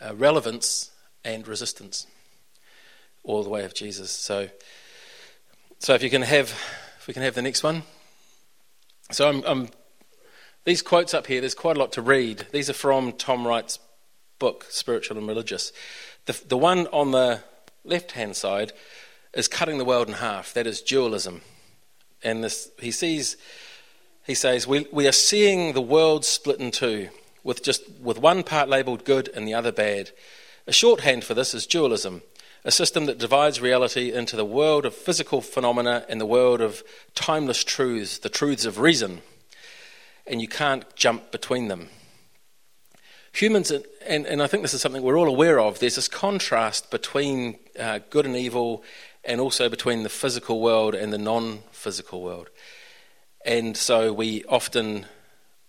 uh, 0.00 0.14
relevance 0.14 0.90
and 1.24 1.46
resistance, 1.46 2.06
all 3.24 3.42
the 3.42 3.48
way 3.48 3.64
of 3.64 3.74
Jesus. 3.74 4.10
So, 4.10 4.48
so 5.78 5.94
if 5.94 6.02
you 6.02 6.10
can 6.10 6.22
have, 6.22 6.50
if 6.98 7.06
we 7.06 7.14
can 7.14 7.22
have 7.22 7.34
the 7.34 7.42
next 7.42 7.62
one. 7.62 7.82
So 9.10 9.28
I'm, 9.28 9.42
I'm, 9.46 9.68
these 10.64 10.82
quotes 10.82 11.14
up 11.14 11.26
here. 11.26 11.40
There's 11.40 11.54
quite 11.54 11.76
a 11.76 11.80
lot 11.80 11.92
to 11.92 12.02
read. 12.02 12.46
These 12.52 12.68
are 12.68 12.74
from 12.74 13.12
Tom 13.12 13.46
Wright's 13.46 13.78
book, 14.38 14.66
Spiritual 14.68 15.16
and 15.16 15.26
Religious. 15.26 15.72
The, 16.26 16.40
the 16.46 16.58
one 16.58 16.86
on 16.88 17.10
the 17.10 17.40
left-hand 17.84 18.36
side 18.36 18.72
is 19.32 19.48
cutting 19.48 19.78
the 19.78 19.84
world 19.84 20.08
in 20.08 20.14
half. 20.14 20.52
That 20.52 20.66
is 20.66 20.82
dualism, 20.82 21.40
and 22.22 22.44
this 22.44 22.70
he 22.78 22.90
sees 22.90 23.36
he 24.28 24.34
says, 24.34 24.66
we, 24.66 24.86
we 24.92 25.08
are 25.08 25.12
seeing 25.12 25.72
the 25.72 25.80
world 25.80 26.22
split 26.22 26.60
in 26.60 26.70
two, 26.70 27.08
with 27.42 27.62
just 27.64 27.82
with 27.98 28.20
one 28.20 28.42
part 28.42 28.68
labelled 28.68 29.06
good 29.06 29.30
and 29.34 29.48
the 29.48 29.54
other 29.54 29.72
bad. 29.72 30.10
A 30.66 30.72
shorthand 30.72 31.24
for 31.24 31.32
this 31.32 31.54
is 31.54 31.66
dualism, 31.66 32.20
a 32.62 32.70
system 32.70 33.06
that 33.06 33.16
divides 33.16 33.62
reality 33.62 34.12
into 34.12 34.36
the 34.36 34.44
world 34.44 34.84
of 34.84 34.94
physical 34.94 35.40
phenomena 35.40 36.04
and 36.10 36.20
the 36.20 36.26
world 36.26 36.60
of 36.60 36.84
timeless 37.14 37.64
truths, 37.64 38.18
the 38.18 38.28
truths 38.28 38.66
of 38.66 38.78
reason. 38.78 39.22
And 40.26 40.42
you 40.42 40.48
can't 40.48 40.84
jump 40.94 41.32
between 41.32 41.68
them. 41.68 41.88
Humans, 43.32 43.70
and, 44.06 44.26
and 44.26 44.42
I 44.42 44.46
think 44.46 44.62
this 44.62 44.74
is 44.74 44.82
something 44.82 45.02
we're 45.02 45.18
all 45.18 45.28
aware 45.28 45.58
of, 45.58 45.78
there's 45.78 45.96
this 45.96 46.06
contrast 46.06 46.90
between 46.90 47.58
uh, 47.80 48.00
good 48.10 48.26
and 48.26 48.36
evil, 48.36 48.84
and 49.24 49.40
also 49.40 49.70
between 49.70 50.02
the 50.02 50.10
physical 50.10 50.60
world 50.60 50.94
and 50.94 51.14
the 51.14 51.18
non 51.18 51.60
physical 51.72 52.22
world. 52.22 52.50
And 53.48 53.78
so 53.78 54.12
we 54.12 54.44
often 54.44 55.06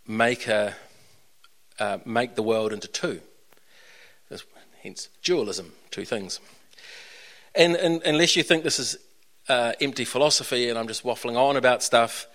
make, 0.05 0.49
a, 0.49 0.75
uh, 1.79 1.99
make 2.03 2.35
the 2.35 2.43
world 2.43 2.73
into 2.73 2.89
two. 2.89 3.21
Hence, 4.83 5.07
dualism, 5.23 5.71
two 5.89 6.03
things. 6.03 6.41
And, 7.55 7.77
and 7.77 8.01
unless 8.03 8.35
you 8.35 8.43
think 8.43 8.65
this 8.65 8.79
is 8.79 8.97
uh, 9.47 9.71
empty 9.79 10.03
philosophy 10.03 10.67
and 10.67 10.77
I'm 10.77 10.89
just 10.89 11.03
waffling 11.03 11.37
on 11.37 11.55
about 11.55 11.81
stuff, 11.81 12.27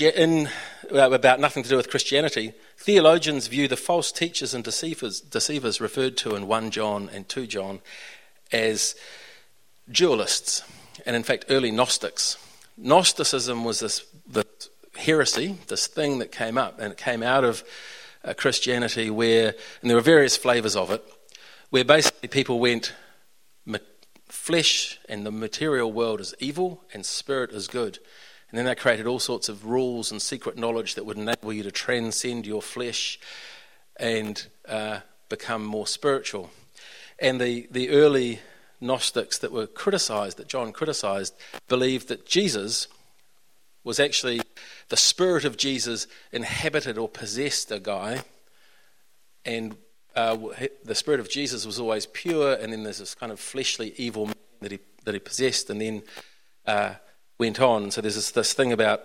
in, 0.00 0.48
uh, 0.90 1.10
about 1.10 1.38
nothing 1.38 1.62
to 1.62 1.68
do 1.68 1.76
with 1.76 1.90
Christianity, 1.90 2.54
theologians 2.78 3.48
view 3.48 3.68
the 3.68 3.76
false 3.76 4.12
teachers 4.12 4.54
and 4.54 4.64
deceivers, 4.64 5.20
deceivers 5.20 5.78
referred 5.78 6.16
to 6.18 6.34
in 6.36 6.46
1 6.46 6.70
John 6.70 7.10
and 7.12 7.28
2 7.28 7.46
John 7.46 7.80
as 8.50 8.94
dualists, 9.90 10.62
and 11.04 11.14
in 11.14 11.22
fact, 11.22 11.44
early 11.50 11.70
Gnostics. 11.70 12.38
Gnosticism 12.76 13.64
was 13.64 13.80
this, 13.80 14.04
this 14.26 14.44
heresy, 14.96 15.58
this 15.68 15.86
thing 15.86 16.18
that 16.18 16.32
came 16.32 16.58
up, 16.58 16.78
and 16.78 16.92
it 16.92 16.98
came 16.98 17.22
out 17.22 17.44
of 17.44 17.64
uh, 18.24 18.34
Christianity 18.34 19.10
where, 19.10 19.54
and 19.80 19.90
there 19.90 19.96
were 19.96 20.02
various 20.02 20.36
flavors 20.36 20.76
of 20.76 20.90
it, 20.90 21.04
where 21.70 21.84
basically 21.84 22.28
people 22.28 22.60
went, 22.60 22.92
flesh 24.32 24.98
and 25.08 25.24
the 25.24 25.30
material 25.30 25.92
world 25.92 26.18
is 26.18 26.34
evil 26.40 26.82
and 26.92 27.04
spirit 27.04 27.52
is 27.52 27.68
good. 27.68 27.98
And 28.50 28.58
then 28.58 28.64
they 28.64 28.74
created 28.74 29.06
all 29.06 29.20
sorts 29.20 29.48
of 29.48 29.66
rules 29.66 30.10
and 30.10 30.20
secret 30.20 30.58
knowledge 30.58 30.94
that 30.94 31.04
would 31.04 31.18
enable 31.18 31.52
you 31.52 31.62
to 31.62 31.70
transcend 31.70 32.46
your 32.46 32.62
flesh 32.62 33.20
and 33.98 34.44
uh, 34.66 35.00
become 35.28 35.64
more 35.64 35.86
spiritual. 35.86 36.50
And 37.18 37.40
the, 37.40 37.68
the 37.70 37.90
early 37.90 38.40
Gnostics 38.82 39.38
that 39.38 39.52
were 39.52 39.66
criticized, 39.66 40.36
that 40.38 40.48
John 40.48 40.72
criticized, 40.72 41.34
believed 41.68 42.08
that 42.08 42.26
Jesus 42.26 42.88
was 43.84 43.98
actually 43.98 44.40
the 44.88 44.96
spirit 44.96 45.44
of 45.44 45.56
Jesus 45.56 46.06
inhabited 46.32 46.98
or 46.98 47.08
possessed 47.08 47.70
a 47.70 47.78
guy, 47.78 48.22
and 49.44 49.76
uh, 50.14 50.36
the 50.84 50.94
spirit 50.94 51.20
of 51.20 51.30
Jesus 51.30 51.64
was 51.64 51.80
always 51.80 52.06
pure, 52.06 52.54
and 52.54 52.72
then 52.72 52.82
there's 52.82 52.98
this 52.98 53.14
kind 53.14 53.32
of 53.32 53.40
fleshly 53.40 53.94
evil 53.96 54.28
that 54.60 54.72
he 54.72 54.78
that 55.04 55.14
he 55.14 55.20
possessed, 55.20 55.70
and 55.70 55.80
then 55.80 56.02
uh, 56.66 56.94
went 57.38 57.60
on. 57.60 57.90
So 57.90 58.00
there's 58.00 58.14
this, 58.14 58.30
this 58.30 58.52
thing 58.52 58.72
about 58.72 59.02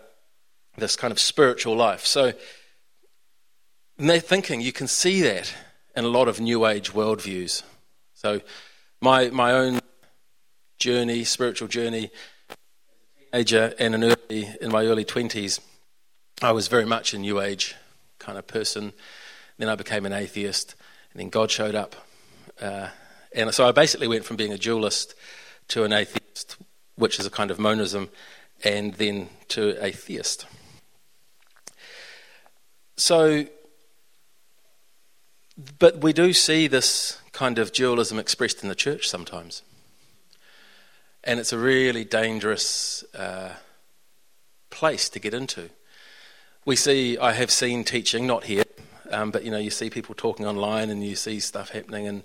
this 0.77 0.95
kind 0.95 1.11
of 1.11 1.19
spiritual 1.19 1.75
life. 1.75 2.05
So 2.05 2.33
in 3.97 4.07
their 4.07 4.19
thinking, 4.19 4.61
you 4.61 4.71
can 4.71 4.87
see 4.87 5.21
that 5.21 5.53
in 5.95 6.03
a 6.03 6.07
lot 6.09 6.27
of 6.27 6.39
New 6.39 6.67
Age 6.67 6.93
worldviews. 6.93 7.63
So 8.13 8.41
my, 9.01 9.29
my 9.29 9.51
own 9.51 9.79
journey, 10.79 11.23
spiritual 11.23 11.67
journey, 11.67 12.09
teenager 13.31 13.73
and 13.79 13.95
in, 13.95 14.03
early, 14.03 14.49
in 14.61 14.71
my 14.71 14.85
early 14.85 15.05
20s, 15.05 15.59
I 16.41 16.51
was 16.51 16.67
very 16.67 16.85
much 16.85 17.13
a 17.13 17.17
New 17.17 17.41
Age 17.41 17.75
kind 18.19 18.37
of 18.37 18.47
person. 18.47 18.93
Then 19.57 19.69
I 19.69 19.75
became 19.75 20.05
an 20.05 20.13
atheist, 20.13 20.75
and 21.11 21.19
then 21.19 21.29
God 21.29 21.49
showed 21.49 21.75
up. 21.75 21.95
Uh, 22.61 22.89
and 23.33 23.53
so 23.53 23.67
I 23.67 23.71
basically 23.71 24.07
went 24.07 24.25
from 24.25 24.37
being 24.37 24.53
a 24.53 24.57
dualist 24.57 25.15
to 25.69 25.83
an 25.83 25.93
atheist, 25.93 26.57
which 26.95 27.19
is 27.19 27.25
a 27.25 27.31
kind 27.31 27.51
of 27.51 27.59
monism, 27.59 28.09
and 28.63 28.93
then 28.95 29.29
to 29.49 29.83
a 29.83 29.91
theist. 29.91 30.45
So, 32.97 33.45
but 35.79 36.01
we 36.01 36.13
do 36.13 36.33
see 36.33 36.67
this 36.67 37.19
kind 37.37 37.59
of 37.59 37.71
dualism 37.71 38.17
expressed 38.17 38.63
in 38.63 38.69
the 38.69 38.73
church 38.73 39.07
sometimes. 39.07 39.61
And 41.23 41.39
it's 41.39 41.53
a 41.53 41.57
really 41.59 42.03
dangerous 42.03 43.03
uh, 43.13 43.51
place 44.71 45.07
to 45.09 45.19
get 45.19 45.35
into. 45.35 45.69
We 46.65 46.75
see, 46.75 47.15
I 47.19 47.33
have 47.33 47.51
seen 47.51 47.83
teaching, 47.83 48.25
not 48.25 48.45
here, 48.45 48.63
um, 49.11 49.29
but 49.29 49.45
you 49.45 49.51
know, 49.51 49.59
you 49.59 49.69
see 49.69 49.91
people 49.91 50.15
talking 50.15 50.47
online 50.47 50.89
and 50.89 51.03
you 51.03 51.15
see 51.15 51.39
stuff 51.39 51.69
happening, 51.69 52.07
and, 52.07 52.23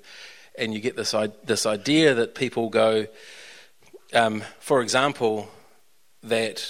and 0.59 0.73
you 0.73 0.81
get 0.81 0.97
this, 0.97 1.15
this 1.45 1.67
idea 1.67 2.15
that 2.15 2.35
people 2.35 2.71
go, 2.71 3.07
um, 4.15 4.43
for 4.61 4.81
example, 4.81 5.51
that 6.23 6.67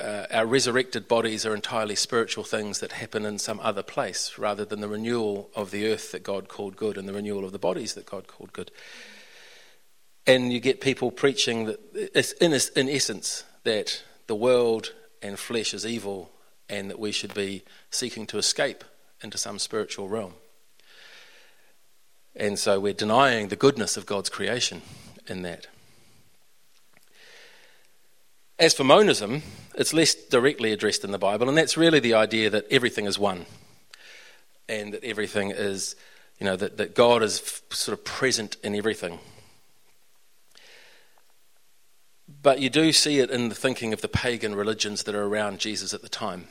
uh, 0.00 0.26
our 0.30 0.46
resurrected 0.46 1.06
bodies 1.06 1.46
are 1.46 1.54
entirely 1.54 1.94
spiritual 1.94 2.44
things 2.44 2.80
that 2.80 2.92
happen 2.92 3.24
in 3.24 3.38
some 3.38 3.60
other 3.60 3.82
place 3.82 4.36
rather 4.38 4.64
than 4.64 4.80
the 4.80 4.88
renewal 4.88 5.50
of 5.54 5.70
the 5.70 5.90
earth 5.90 6.10
that 6.12 6.24
God 6.24 6.48
called 6.48 6.76
good 6.76 6.98
and 6.98 7.08
the 7.08 7.12
renewal 7.12 7.44
of 7.44 7.52
the 7.52 7.58
bodies 7.58 7.94
that 7.94 8.06
God 8.06 8.26
called 8.26 8.52
good. 8.52 8.70
And 10.26 10.52
you 10.52 10.58
get 10.58 10.80
people 10.80 11.10
preaching 11.10 11.66
that, 11.66 12.34
in, 12.40 12.52
in 12.52 12.88
essence, 12.88 13.44
that 13.62 14.02
the 14.26 14.34
world 14.34 14.92
and 15.22 15.38
flesh 15.38 15.74
is 15.74 15.86
evil 15.86 16.30
and 16.68 16.90
that 16.90 16.98
we 16.98 17.12
should 17.12 17.34
be 17.34 17.62
seeking 17.90 18.26
to 18.26 18.38
escape 18.38 18.84
into 19.22 19.38
some 19.38 19.58
spiritual 19.58 20.08
realm. 20.08 20.34
And 22.34 22.58
so 22.58 22.80
we're 22.80 22.94
denying 22.94 23.48
the 23.48 23.56
goodness 23.56 23.96
of 23.96 24.06
God's 24.06 24.28
creation 24.28 24.82
in 25.28 25.42
that. 25.42 25.68
As 28.58 28.72
for 28.72 28.84
monism, 28.84 29.42
it's 29.74 29.92
less 29.92 30.14
directly 30.14 30.72
addressed 30.72 31.02
in 31.02 31.10
the 31.10 31.18
Bible, 31.18 31.48
and 31.48 31.58
that's 31.58 31.76
really 31.76 31.98
the 31.98 32.14
idea 32.14 32.50
that 32.50 32.66
everything 32.70 33.06
is 33.06 33.18
one 33.18 33.46
and 34.68 34.94
that 34.94 35.02
everything 35.02 35.50
is, 35.50 35.96
you 36.38 36.46
know, 36.46 36.54
that, 36.54 36.76
that 36.76 36.94
God 36.94 37.22
is 37.24 37.40
f- 37.40 37.62
sort 37.70 37.98
of 37.98 38.04
present 38.04 38.56
in 38.62 38.76
everything. 38.76 39.18
But 42.42 42.60
you 42.60 42.70
do 42.70 42.92
see 42.92 43.18
it 43.18 43.28
in 43.28 43.48
the 43.48 43.54
thinking 43.56 43.92
of 43.92 44.02
the 44.02 44.08
pagan 44.08 44.54
religions 44.54 45.02
that 45.02 45.16
are 45.16 45.24
around 45.24 45.58
Jesus 45.58 45.92
at 45.92 46.02
the 46.02 46.08
time. 46.08 46.46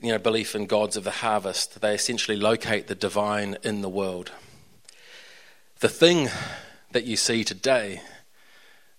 You 0.00 0.12
know, 0.12 0.18
belief 0.18 0.54
in 0.54 0.66
gods 0.66 0.96
of 0.96 1.04
the 1.04 1.10
harvest, 1.10 1.80
they 1.80 1.94
essentially 1.94 2.36
locate 2.36 2.86
the 2.86 2.94
divine 2.94 3.56
in 3.62 3.80
the 3.80 3.88
world. 3.88 4.30
The 5.80 5.88
thing 5.88 6.28
that 6.92 7.04
you 7.04 7.16
see 7.16 7.44
today 7.44 8.02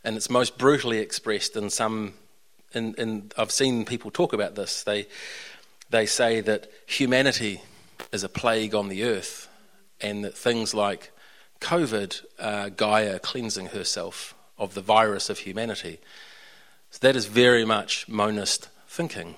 and 0.03 0.17
it's 0.17 0.29
most 0.29 0.58
brutally 0.58 1.00
expressed 1.00 1.55
in 1.55 1.70
some. 1.70 2.13
In, 2.74 2.93
in, 2.96 3.31
I've 3.38 3.51
seen 3.51 3.86
people 3.86 4.12
talk 4.12 4.34
about 4.34 4.55
this. 4.55 4.84
They 4.84 5.08
they 5.89 6.05
say 6.05 6.41
that 6.41 6.72
humanity 6.86 7.62
is 8.12 8.24
a 8.24 8.29
plague 8.29 8.74
on 8.74 8.88
the 8.88 9.03
earth, 9.03 9.50
and 10.00 10.24
that 10.24 10.38
things 10.38 10.74
like 10.74 11.12
COVID, 11.60 12.25
uh, 12.39 12.70
Gaia 12.70 13.20
cleansing 13.20 13.67
herself 13.67 14.34
of 14.58 14.74
the 14.74 14.81
virus 14.81 15.29
of 15.29 15.39
humanity. 15.39 16.00
So 16.89 17.00
that 17.01 17.15
is 17.15 17.25
very 17.25 17.65
much 17.65 18.08
monist 18.08 18.70
thinking, 18.88 19.36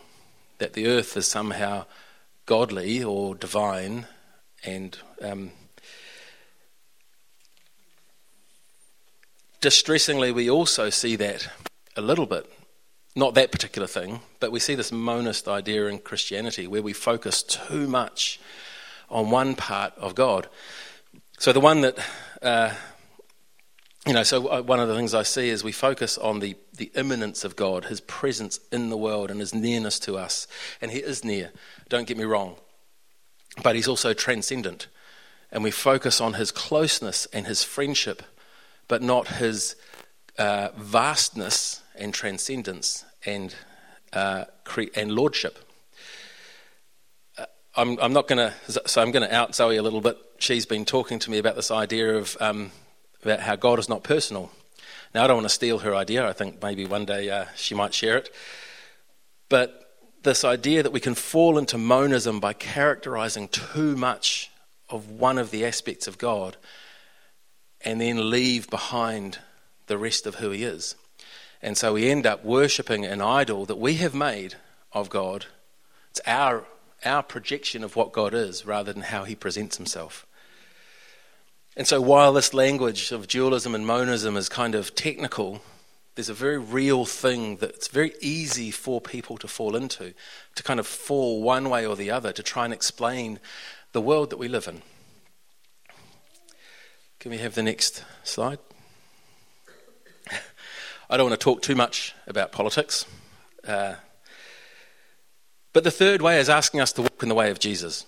that 0.57 0.73
the 0.73 0.87
earth 0.87 1.17
is 1.17 1.27
somehow 1.27 1.85
godly 2.45 3.03
or 3.03 3.35
divine 3.35 4.07
and 4.63 4.97
um, 5.21 5.51
distressingly, 9.63 10.33
we 10.33 10.49
also 10.49 10.89
see 10.89 11.15
that 11.15 11.47
a 11.95 12.01
little 12.01 12.25
bit. 12.25 12.51
Not 13.15 13.33
that 13.35 13.51
particular 13.51 13.87
thing, 13.87 14.19
but 14.41 14.51
we 14.51 14.59
see 14.59 14.75
this 14.75 14.91
monist 14.91 15.47
idea 15.47 15.87
in 15.87 15.99
Christianity 15.99 16.67
where 16.67 16.81
we 16.81 16.91
focus 16.91 17.41
too 17.41 17.87
much 17.87 18.41
on 19.09 19.31
one 19.31 19.55
part 19.55 19.93
of 19.97 20.15
God. 20.15 20.49
So, 21.39 21.53
the 21.53 21.61
one 21.61 21.79
that, 21.81 21.97
uh, 22.41 22.73
you 24.05 24.13
know, 24.13 24.23
so 24.23 24.47
uh, 24.47 24.61
one 24.61 24.81
of 24.81 24.89
the 24.89 24.95
things 24.95 25.13
I 25.13 25.23
see 25.23 25.47
is 25.47 25.63
we 25.63 25.71
focus 25.71 26.17
on 26.17 26.39
the, 26.39 26.57
the 26.75 26.91
immanence 26.95 27.45
of 27.45 27.55
God, 27.55 27.85
his 27.85 28.01
presence 28.01 28.59
in 28.69 28.89
the 28.89 28.97
world 28.97 29.31
and 29.31 29.39
his 29.39 29.53
nearness 29.53 29.97
to 29.99 30.17
us. 30.17 30.45
And 30.81 30.91
he 30.91 30.99
is 30.99 31.23
near, 31.23 31.51
don't 31.87 32.07
get 32.07 32.17
me 32.17 32.25
wrong, 32.25 32.57
but 33.61 33.75
he's 33.75 33.87
also 33.87 34.13
transcendent. 34.13 34.87
And 35.51 35.63
we 35.63 35.71
focus 35.71 36.19
on 36.19 36.33
his 36.33 36.51
closeness 36.51 37.27
and 37.27 37.47
his 37.47 37.63
friendship 37.63 38.23
but 38.87 39.01
not 39.01 39.27
his 39.27 39.75
uh, 40.37 40.69
vastness 40.77 41.81
and 41.95 42.13
transcendence 42.13 43.05
and, 43.25 43.55
uh, 44.13 44.45
cre- 44.63 44.93
and 44.95 45.11
lordship. 45.11 45.59
Uh, 47.37 47.45
I'm, 47.75 47.99
I'm, 47.99 48.13
not 48.13 48.27
going 48.27 48.37
to, 48.37 48.87
so 48.87 49.01
I'm 49.01 49.11
going 49.11 49.27
to 49.27 49.33
out 49.33 49.55
Zoe 49.55 49.77
a 49.77 49.83
little 49.83 50.01
bit. 50.01 50.17
She's 50.39 50.65
been 50.65 50.85
talking 50.85 51.19
to 51.19 51.31
me 51.31 51.37
about 51.37 51.55
this 51.55 51.71
idea 51.71 52.15
of 52.15 52.35
um, 52.39 52.71
about 53.23 53.39
how 53.39 53.55
God 53.55 53.79
is 53.79 53.89
not 53.89 54.03
personal. 54.03 54.51
Now, 55.13 55.23
I 55.23 55.27
don't 55.27 55.37
want 55.37 55.45
to 55.45 55.53
steal 55.53 55.79
her 55.79 55.95
idea. 55.95 56.27
I 56.27 56.33
think 56.33 56.61
maybe 56.61 56.85
one 56.85 57.05
day 57.05 57.29
uh, 57.29 57.45
she 57.55 57.75
might 57.75 57.93
share 57.93 58.17
it. 58.17 58.33
But 59.49 59.79
this 60.23 60.43
idea 60.43 60.83
that 60.83 60.91
we 60.91 60.99
can 60.99 61.15
fall 61.15 61.57
into 61.57 61.77
monism 61.77 62.39
by 62.39 62.53
characterizing 62.53 63.47
too 63.49 63.95
much 63.95 64.49
of 64.89 65.09
one 65.09 65.37
of 65.37 65.51
the 65.51 65.65
aspects 65.65 66.07
of 66.07 66.17
God 66.17 66.57
and 67.83 68.01
then 68.01 68.29
leave 68.29 68.69
behind 68.69 69.39
the 69.87 69.97
rest 69.97 70.25
of 70.25 70.35
who 70.35 70.51
he 70.51 70.63
is. 70.63 70.95
And 71.61 71.77
so 71.77 71.93
we 71.93 72.09
end 72.09 72.25
up 72.25 72.43
worshipping 72.43 73.05
an 73.05 73.21
idol 73.21 73.65
that 73.65 73.79
we 73.79 73.95
have 73.95 74.13
made 74.13 74.55
of 74.91 75.09
God. 75.09 75.45
It's 76.11 76.21
our, 76.27 76.65
our 77.05 77.23
projection 77.23 77.83
of 77.83 77.95
what 77.95 78.11
God 78.11 78.33
is 78.33 78.65
rather 78.65 78.91
than 78.93 79.03
how 79.03 79.23
he 79.23 79.35
presents 79.35 79.77
himself. 79.77 80.25
And 81.75 81.87
so 81.87 81.99
while 82.01 82.33
this 82.33 82.53
language 82.53 83.11
of 83.11 83.27
dualism 83.27 83.73
and 83.73 83.87
monism 83.87 84.37
is 84.37 84.47
kind 84.47 84.75
of 84.75 84.93
technical, 84.93 85.61
there's 86.15 86.29
a 86.29 86.33
very 86.33 86.59
real 86.59 87.05
thing 87.05 87.55
that's 87.55 87.87
very 87.87 88.13
easy 88.21 88.69
for 88.69 89.01
people 89.01 89.37
to 89.37 89.47
fall 89.47 89.75
into, 89.75 90.13
to 90.55 90.63
kind 90.63 90.79
of 90.79 90.85
fall 90.85 91.41
one 91.41 91.69
way 91.69 91.85
or 91.85 91.95
the 91.95 92.11
other 92.11 92.31
to 92.31 92.43
try 92.43 92.65
and 92.65 92.73
explain 92.73 93.39
the 93.93 94.01
world 94.01 94.29
that 94.29 94.37
we 94.37 94.47
live 94.47 94.67
in. 94.67 94.83
Can 97.23 97.31
we 97.31 97.37
have 97.37 97.55
the 97.55 97.63
next 97.63 98.03
slide? 98.25 98.59
I 101.09 101.15
don't 101.15 101.29
want 101.29 101.39
to 101.39 101.41
talk 101.41 101.61
too 101.61 101.73
much 101.73 102.13
about 102.27 102.51
politics. 102.51 103.05
Uh, 103.65 103.95
but 105.71 105.85
the 105.85 105.89
third 105.89 106.21
way 106.21 106.37
is 106.37 106.49
asking 106.49 106.81
us 106.81 106.91
to 106.91 107.03
walk 107.03 107.23
in 107.23 107.29
the 107.29 107.35
way 107.35 107.49
of 107.49 107.59
Jesus. 107.59 108.05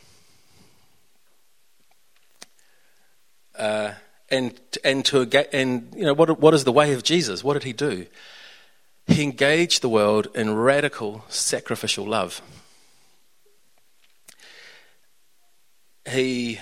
Uh, 3.58 3.93
and 4.30 4.60
and 4.84 5.06
to 5.06 5.21
and 5.56 5.93
you 5.95 6.04
know 6.04 6.13
what 6.13 6.38
what 6.41 6.54
is 6.54 6.65
the 6.65 6.73
way 6.73 6.91
of 6.91 7.01
Jesus? 7.01 7.41
What 7.41 7.54
did 7.54 7.63
he 7.63 7.71
do? 7.71 8.08
He 9.08 9.23
engaged 9.23 9.82
the 9.82 9.88
world 9.88 10.28
in 10.36 10.58
radical 10.58 11.23
sacrificial 11.30 12.06
love. 12.06 12.41
He 16.06 16.60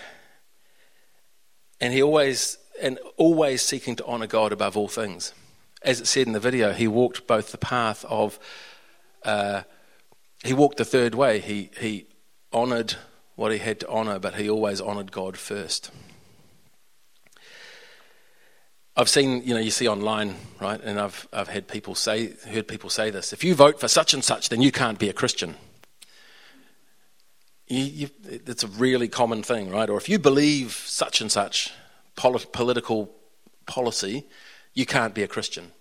and 1.84 1.91
he 1.91 2.02
always 2.02 2.58
and 2.82 2.98
always 3.17 3.62
seeking 3.62 3.98
to 3.98 4.06
honor 4.06 4.26
God 4.26 4.54
above 4.54 4.78
all 4.78 4.88
things. 4.88 5.34
As 5.82 6.00
it 6.00 6.08
said 6.08 6.28
in 6.28 6.34
the 6.34 6.39
video, 6.39 6.72
he 6.72 6.88
walked 6.88 7.28
both 7.28 7.52
the 7.52 7.58
path 7.58 8.06
of 8.06 8.39
uh, 9.24 9.63
he 10.46 10.54
walked 10.54 10.78
the 10.78 10.86
third 10.86 11.13
way. 11.13 11.39
He 11.39 11.72
he 11.78 12.08
honored 12.54 12.96
what 13.36 13.52
he 13.52 13.58
had 13.58 13.82
to 13.82 13.89
honor, 13.89 14.17
but 14.17 14.36
he 14.36 14.50
always 14.50 14.80
honored 14.80 15.12
God 15.12 15.36
first. 15.36 15.91
I've 18.96 19.10
seen, 19.10 19.43
you 19.43 19.54
know, 19.54 19.60
you 19.60 19.72
see 19.72 19.89
online, 19.89 20.36
right? 20.62 20.80
And 20.82 20.98
I've 20.98 21.28
I've 21.34 21.50
had 21.50 21.67
people 21.67 21.96
say, 21.96 22.36
heard 22.50 22.69
people 22.69 22.89
say 22.89 23.10
this: 23.10 23.34
if 23.34 23.43
you 23.43 23.56
vote 23.56 23.82
for 23.82 23.89
such 23.89 24.13
and 24.13 24.24
such, 24.24 24.48
then 24.48 24.62
you 24.62 24.72
can't 24.72 25.00
be 25.00 25.10
a 25.10 25.13
Christian. 25.13 25.56
You, 27.67 27.84
you, 27.84 28.10
it's 28.26 28.63
a 28.63 28.67
really 28.67 29.08
common 29.08 29.43
thing, 29.43 29.69
right? 29.69 29.89
Or 29.89 29.97
if 29.97 30.10
you 30.10 30.19
believe 30.19 30.73
such 30.73 31.21
and 31.21 31.32
such 31.32 31.71
polit- 32.15 32.52
political 32.52 33.10
policy, 33.65 34.26
you 34.73 34.86
can't 34.86 35.13
be 35.13 35.23
a 35.23 35.28
Christian. 35.28 35.71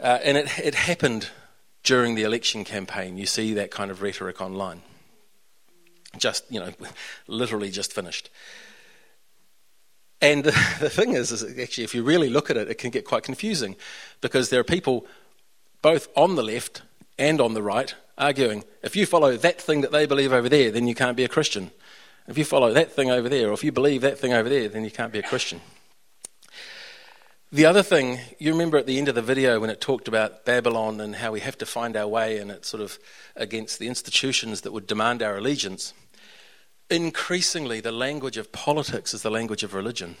Uh, 0.00 0.18
and 0.22 0.36
it, 0.36 0.58
it 0.58 0.74
happened 0.74 1.30
during 1.82 2.14
the 2.14 2.22
election 2.22 2.64
campaign. 2.64 3.16
You 3.16 3.26
see 3.26 3.54
that 3.54 3.70
kind 3.70 3.90
of 3.90 4.02
rhetoric 4.02 4.40
online. 4.40 4.82
Just, 6.18 6.44
you 6.50 6.60
know, 6.60 6.72
literally 7.26 7.70
just 7.70 7.92
finished. 7.92 8.30
And 10.20 10.44
the, 10.44 10.52
the 10.80 10.90
thing 10.90 11.12
is, 11.12 11.32
is 11.32 11.42
actually, 11.58 11.84
if 11.84 11.94
you 11.94 12.02
really 12.02 12.28
look 12.28 12.50
at 12.50 12.56
it, 12.56 12.68
it 12.68 12.78
can 12.78 12.90
get 12.90 13.04
quite 13.04 13.22
confusing 13.22 13.76
because 14.20 14.50
there 14.50 14.60
are 14.60 14.64
people 14.64 15.06
both 15.82 16.08
on 16.16 16.34
the 16.34 16.42
left 16.42 16.82
and 17.18 17.40
on 17.40 17.54
the 17.54 17.62
right 17.62 17.94
arguing 18.18 18.64
if 18.82 18.96
you 18.96 19.06
follow 19.06 19.36
that 19.36 19.60
thing 19.60 19.82
that 19.82 19.92
they 19.92 20.06
believe 20.06 20.32
over 20.32 20.48
there, 20.48 20.70
then 20.70 20.86
you 20.86 20.94
can't 20.94 21.16
be 21.16 21.24
a 21.24 21.28
Christian. 21.28 21.70
If 22.26 22.36
you 22.36 22.44
follow 22.44 22.72
that 22.72 22.92
thing 22.92 23.10
over 23.10 23.28
there, 23.28 23.50
or 23.50 23.52
if 23.52 23.62
you 23.62 23.72
believe 23.72 24.00
that 24.02 24.18
thing 24.18 24.32
over 24.32 24.48
there, 24.48 24.68
then 24.68 24.84
you 24.84 24.90
can't 24.90 25.12
be 25.12 25.18
a 25.18 25.22
Christian. 25.22 25.60
The 27.52 27.64
other 27.64 27.84
thing, 27.84 28.18
you 28.40 28.50
remember 28.50 28.76
at 28.76 28.86
the 28.86 28.98
end 28.98 29.08
of 29.08 29.14
the 29.14 29.22
video 29.22 29.60
when 29.60 29.70
it 29.70 29.80
talked 29.80 30.08
about 30.08 30.44
Babylon 30.44 31.00
and 31.00 31.14
how 31.14 31.30
we 31.30 31.40
have 31.40 31.56
to 31.58 31.66
find 31.66 31.96
our 31.96 32.08
way 32.08 32.38
and 32.38 32.50
it's 32.50 32.68
sort 32.68 32.82
of 32.82 32.98
against 33.36 33.78
the 33.78 33.86
institutions 33.86 34.62
that 34.62 34.72
would 34.72 34.88
demand 34.88 35.22
our 35.22 35.36
allegiance. 35.36 35.94
Increasingly, 36.90 37.80
the 37.80 37.92
language 37.92 38.36
of 38.36 38.50
politics 38.50 39.14
is 39.14 39.22
the 39.22 39.30
language 39.30 39.62
of 39.62 39.74
religion. 39.74 40.16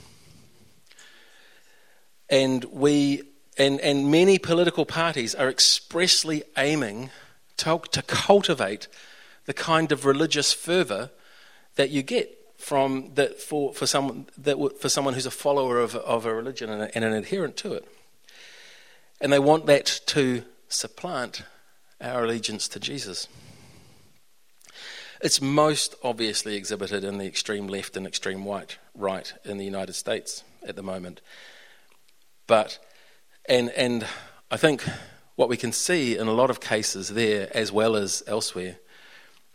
And 2.30 2.64
we 2.66 3.22
and, 3.58 3.80
and 3.80 4.10
many 4.10 4.38
political 4.38 4.84
parties 4.84 5.34
are 5.34 5.48
expressly 5.48 6.42
aiming 6.56 7.10
to, 7.58 7.80
to 7.90 8.02
cultivate 8.02 8.88
the 9.46 9.54
kind 9.54 9.92
of 9.92 10.04
religious 10.04 10.52
fervor 10.52 11.10
that 11.76 11.90
you 11.90 12.02
get 12.02 12.32
from 12.56 13.12
that 13.14 13.40
for, 13.40 13.72
for 13.74 13.86
someone 13.86 14.26
that 14.38 14.56
for 14.80 14.88
someone 14.88 15.14
who's 15.14 15.26
a 15.26 15.30
follower 15.30 15.78
of, 15.78 15.94
of 15.94 16.24
a 16.24 16.34
religion 16.34 16.70
and, 16.70 16.90
and 16.94 17.04
an 17.04 17.12
adherent 17.12 17.56
to 17.58 17.72
it. 17.74 17.86
And 19.20 19.32
they 19.32 19.38
want 19.38 19.66
that 19.66 20.00
to 20.06 20.42
supplant 20.68 21.42
our 22.00 22.24
allegiance 22.24 22.68
to 22.68 22.80
Jesus. 22.80 23.28
It's 25.22 25.40
most 25.40 25.94
obviously 26.02 26.56
exhibited 26.56 27.02
in 27.02 27.18
the 27.18 27.26
extreme 27.26 27.68
left 27.68 27.96
and 27.96 28.06
extreme 28.06 28.46
right, 28.46 28.76
right 28.94 29.32
in 29.44 29.56
the 29.56 29.64
United 29.64 29.94
States 29.94 30.44
at 30.66 30.76
the 30.76 30.82
moment. 30.82 31.22
But, 32.46 32.78
and, 33.48 33.70
and 33.70 34.06
I 34.50 34.58
think 34.58 34.84
what 35.36 35.50
we 35.50 35.56
can 35.56 35.72
see 35.72 36.16
in 36.16 36.26
a 36.26 36.32
lot 36.32 36.50
of 36.50 36.60
cases 36.60 37.10
there, 37.10 37.48
as 37.54 37.70
well 37.70 37.94
as 37.94 38.22
elsewhere, 38.26 38.78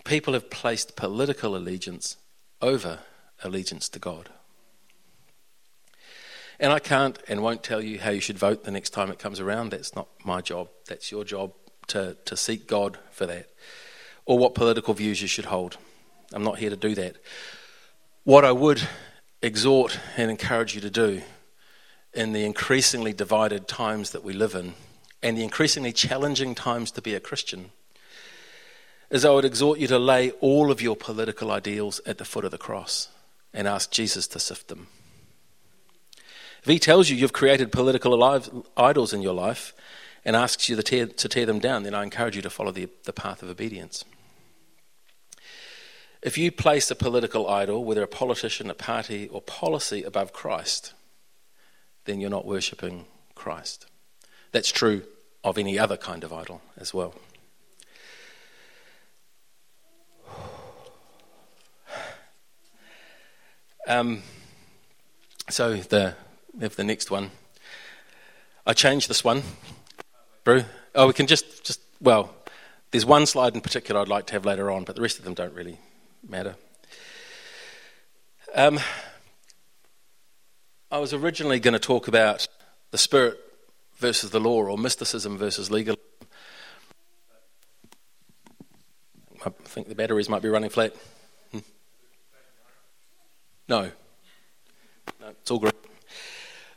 people 0.04 0.34
have 0.34 0.50
placed 0.50 0.96
political 0.96 1.56
allegiance 1.56 2.18
over 2.62 3.00
allegiance 3.44 3.90
to 3.90 4.00
God. 4.00 4.30
And 6.60 6.72
I 6.72 6.78
can't 6.78 7.20
and 7.28 7.42
won't 7.42 7.64
tell 7.64 7.82
you 7.82 8.00
how 8.00 8.12
you 8.12 8.22
should 8.22 8.38
vote 8.38 8.64
the 8.64 8.72
next 8.72 8.92
time 8.92 9.10
it 9.10 9.18
comes 9.18 9.40
around. 9.40 9.72
That's 9.72 9.96
not 9.96 10.08
my 10.24 10.42
job. 10.42 10.70
That's 10.88 11.12
your 11.12 11.24
job 11.24 11.54
to, 11.88 12.16
to 12.26 12.38
seek 12.38 12.68
God 12.68 13.00
for 13.10 13.26
that. 13.26 13.50
Or 14.28 14.38
what 14.38 14.54
political 14.54 14.94
views 14.94 15.24
you 15.24 15.28
should 15.28 15.46
hold. 15.46 15.78
I'm 16.32 16.44
not 16.44 16.60
here 16.60 16.70
to 16.70 16.76
do 16.76 16.94
that. 16.94 17.18
What 18.24 18.46
I 18.46 18.52
would 18.52 18.88
exhort 19.42 20.00
and 20.16 20.30
encourage 20.30 20.76
you 20.76 20.82
to 20.82 20.92
do 20.92 21.24
in 22.14 22.34
the 22.34 22.46
increasingly 22.46 23.14
divided 23.14 23.68
times 23.68 24.12
that 24.12 24.24
we 24.24 24.34
live 24.34 24.54
in 24.54 24.76
and 25.22 25.38
the 25.38 25.44
increasingly 25.44 25.94
challenging 25.94 26.56
times 26.56 26.92
to 26.92 27.02
be 27.02 27.14
a 27.14 27.20
Christian 27.20 27.72
is 29.10 29.26
I 29.26 29.32
would 29.32 29.46
exhort 29.46 29.80
you 29.80 29.88
to 29.88 30.00
lay 30.00 30.32
all 30.40 30.72
of 30.72 30.82
your 30.82 30.96
political 30.96 31.52
ideals 31.52 32.00
at 32.06 32.18
the 32.18 32.26
foot 32.26 32.46
of 32.46 32.52
the 32.52 32.58
cross 32.58 33.10
and 33.54 33.68
ask 33.68 33.92
Jesus 33.92 34.26
to 34.28 34.40
sift 34.40 34.70
them. 34.70 34.88
If 36.64 36.70
he 36.70 36.80
tells 36.80 37.10
you 37.10 37.18
you've 37.18 37.34
created 37.34 37.72
political 37.72 38.24
idols 38.78 39.14
in 39.14 39.22
your 39.22 39.34
life 39.34 39.74
and 40.24 40.36
asks 40.36 40.70
you 40.70 40.76
to 40.76 40.84
tear, 40.84 41.08
to 41.08 41.28
tear 41.28 41.46
them 41.46 41.60
down, 41.60 41.84
then 41.84 41.96
I 41.96 42.04
encourage 42.04 42.36
you 42.36 42.42
to 42.44 42.50
follow 42.50 42.72
the, 42.72 42.88
the 43.04 43.14
path 43.14 43.44
of 43.44 43.50
obedience. 43.50 44.06
If 46.22 46.38
you 46.38 46.52
place 46.52 46.92
a 46.92 46.96
political 46.96 47.50
idol, 47.50 47.84
whether 47.84 48.04
a 48.04 48.08
politician, 48.08 48.70
a 48.70 48.76
party, 48.76 49.28
or 49.30 49.42
policy, 49.42 50.04
above 50.04 50.34
Christ, 50.34 50.94
then 52.06 52.22
you're 52.22 52.30
not 52.30 52.46
worshipping 52.46 53.06
Christ. 53.34 53.88
That's 54.52 54.72
true 54.72 55.04
of 55.44 55.58
any 55.58 55.80
other 55.80 55.98
kind 55.98 56.24
of 56.24 56.34
idol 56.34 56.62
as 56.78 56.94
well. 56.94 57.14
Um, 63.88 64.22
so 65.50 65.76
the 65.76 66.16
we 66.54 66.64
have 66.64 66.76
the 66.76 66.84
next 66.84 67.10
one. 67.10 67.32
I 68.66 68.74
changed 68.74 69.10
this 69.10 69.24
one. 69.24 69.44
Brew. 70.44 70.66
Oh, 70.94 71.08
we 71.08 71.14
can 71.14 71.28
just, 71.28 71.64
just, 71.64 71.82
well, 72.02 72.34
there's 72.92 73.06
one 73.06 73.26
slide 73.26 73.56
in 73.56 73.62
particular 73.62 74.02
I'd 74.02 74.08
like 74.08 74.28
to 74.28 74.34
have 74.34 74.46
later 74.46 74.70
on, 74.70 74.84
but 74.84 74.96
the 74.96 75.02
rest 75.02 75.18
of 75.18 75.24
them 75.24 75.34
don't 75.34 75.54
really 75.54 75.78
matter. 76.28 76.56
Um, 78.54 78.80
I 80.92 81.00
was 81.00 81.14
originally 81.14 81.60
going 81.60 81.74
to 81.74 81.80
talk 81.80 82.08
about 82.08 82.48
the 82.92 82.98
spirit 82.98 83.40
versus 84.02 84.32
the 84.32 84.40
law, 84.40 84.64
or 84.64 84.78
mysticism 84.78 85.38
versus 85.38 85.72
legalism. 85.72 86.04
I 89.46 89.50
think 89.64 89.88
the 89.88 89.96
batteries 89.96 90.28
might 90.28 90.42
be 90.42 90.50
running 90.50 90.70
flat. 90.70 90.96
Hmm. 91.52 91.60
No. 93.70 93.92
No, 95.20 95.28
it's 95.30 95.50
all 95.50 95.60
great. 95.60 95.74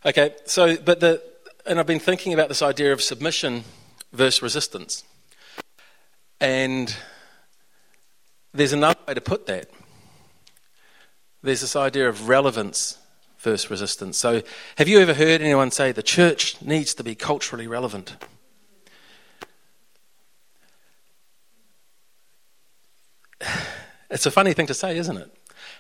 Okay, 0.07 0.35
so, 0.45 0.77
but 0.77 1.01
the, 1.01 1.23
and 1.67 1.81
I've 1.81 1.87
been 1.87 1.99
thinking 1.99 2.35
about 2.35 2.49
this 2.49 2.63
idea 2.63 2.93
of 2.93 3.03
submission 3.03 3.65
versus 4.13 4.43
resistance. 4.43 5.03
And 6.41 6.95
there's 8.53 8.73
another 8.73 9.01
way 9.09 9.15
to 9.15 9.21
put 9.21 9.47
that. 9.47 9.71
There's 11.43 11.63
this 11.63 11.77
idea 11.77 12.09
of 12.09 12.29
relevance 12.29 12.99
versus 13.45 13.71
resistance. 13.71 14.19
So, 14.19 14.43
have 14.77 14.89
you 14.89 14.99
ever 14.99 15.15
heard 15.15 15.41
anyone 15.41 15.71
say 15.71 15.93
the 15.93 16.03
church 16.03 16.61
needs 16.61 16.95
to 16.95 17.05
be 17.05 17.15
culturally 17.15 17.69
relevant? 17.69 18.17
It's 24.11 24.27
a 24.27 24.31
funny 24.31 24.53
thing 24.53 24.67
to 24.69 24.75
say, 24.75 24.97
isn't 24.97 25.17
it? 25.17 25.31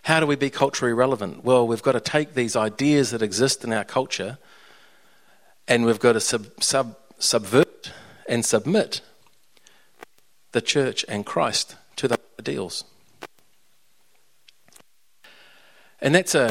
How 0.02 0.18
do 0.20 0.26
we 0.26 0.36
be 0.36 0.50
culturally 0.50 0.92
relevant? 0.92 1.44
Well, 1.44 1.66
we've 1.66 1.82
got 1.82 1.92
to 1.92 2.00
take 2.00 2.34
these 2.34 2.56
ideas 2.56 3.10
that 3.10 3.22
exist 3.22 3.64
in 3.64 3.72
our 3.72 3.84
culture 3.84 4.38
and 5.66 5.86
we've 5.86 6.00
got 6.00 6.12
to 6.12 6.20
sub, 6.20 6.46
sub, 6.60 6.96
subvert 7.18 7.92
and 8.28 8.44
submit 8.44 9.00
the 10.52 10.60
church 10.60 11.04
and 11.08 11.24
Christ 11.24 11.76
to 11.96 12.08
the 12.08 12.18
ideals. 12.38 12.84
And 16.00 16.14
that's 16.14 16.34
a, 16.34 16.50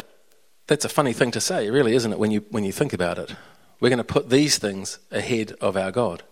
that's 0.68 0.86
a 0.86 0.90
funny 0.90 1.14
thing 1.14 1.32
to 1.32 1.42
say, 1.42 1.70
really, 1.70 1.96
isn't 1.96 2.12
it, 2.12 2.20
when 2.20 2.32
you, 2.32 2.46
when 2.50 2.64
you 2.64 2.72
think 2.72 2.94
about 2.94 3.18
it? 3.18 3.36
We're 3.80 3.90
going 3.90 3.98
to 3.98 4.04
put 4.04 4.30
these 4.30 4.58
things 4.58 5.00
ahead 5.12 5.54
of 5.60 5.76
our 5.76 5.92
God. 5.92 6.24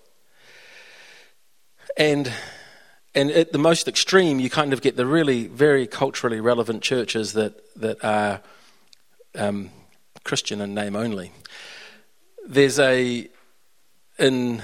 And 1.97 2.31
and 3.13 3.29
at 3.31 3.51
the 3.51 3.57
most 3.57 3.89
extreme, 3.89 4.39
you 4.39 4.49
kind 4.49 4.71
of 4.71 4.81
get 4.81 4.95
the 4.95 5.05
really 5.05 5.47
very 5.47 5.85
culturally 5.85 6.39
relevant 6.39 6.81
churches 6.81 7.33
that 7.33 7.59
that 7.75 8.03
are 8.03 8.41
um, 9.35 9.69
Christian 10.23 10.61
in 10.61 10.73
name 10.73 10.95
only. 10.95 11.31
There's 12.47 12.79
a 12.79 13.29
in 14.17 14.63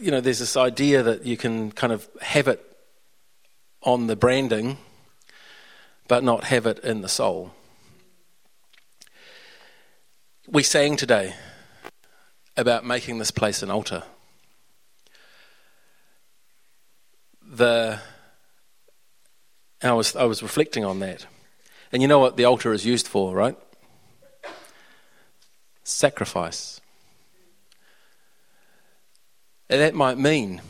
you 0.00 0.10
know 0.10 0.20
there's 0.20 0.40
this 0.40 0.56
idea 0.56 1.02
that 1.04 1.24
you 1.24 1.36
can 1.36 1.70
kind 1.70 1.92
of 1.92 2.08
have 2.20 2.48
it 2.48 2.60
on 3.82 4.08
the 4.08 4.16
branding, 4.16 4.78
but 6.08 6.24
not 6.24 6.44
have 6.44 6.66
it 6.66 6.80
in 6.80 7.02
the 7.02 7.08
soul. 7.08 7.52
We 10.48 10.62
sang 10.62 10.96
today 10.96 11.34
about 12.56 12.84
making 12.84 13.18
this 13.18 13.30
place 13.30 13.62
an 13.62 13.70
altar. 13.70 14.02
the 17.52 18.00
I 19.82 19.92
was 19.92 20.16
I 20.16 20.24
was 20.24 20.42
reflecting 20.42 20.84
on 20.84 21.00
that. 21.00 21.26
And 21.92 22.00
you 22.00 22.08
know 22.08 22.18
what 22.18 22.36
the 22.36 22.44
altar 22.44 22.72
is 22.72 22.86
used 22.86 23.06
for, 23.06 23.34
right? 23.34 23.56
Sacrifice. 25.84 26.80
And 29.68 29.80
that 29.80 29.94
might 29.94 30.18
mean 30.18 30.62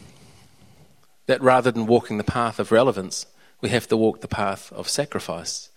that 1.26 1.40
rather 1.40 1.70
than 1.70 1.86
walking 1.86 2.18
the 2.18 2.24
path 2.24 2.58
of 2.58 2.72
relevance, 2.72 3.26
we 3.60 3.68
have 3.68 3.86
to 3.88 3.96
walk 3.96 4.20
the 4.20 4.28
path 4.28 4.72
of 4.72 4.88
sacrifice. 4.88 5.70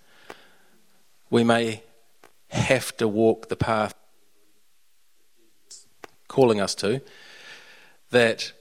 We 1.29 1.43
may 1.43 1.83
have 2.55 2.95
to 2.97 3.07
walk 3.07 3.49
the 3.49 3.55
path 3.55 3.93
calling 6.27 6.59
us 6.59 6.75
to 6.75 7.01
that 8.11 8.51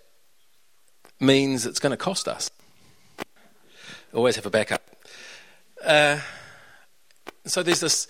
means 1.20 1.66
it's 1.66 1.78
going 1.78 1.90
to 1.90 1.96
cost 1.96 2.28
us. 2.28 2.50
Always 4.12 4.36
have 4.36 4.46
a 4.46 4.50
backup. 4.50 4.82
Uh, 5.84 6.20
so 7.46 7.62
there's 7.62 7.80
this 7.80 8.08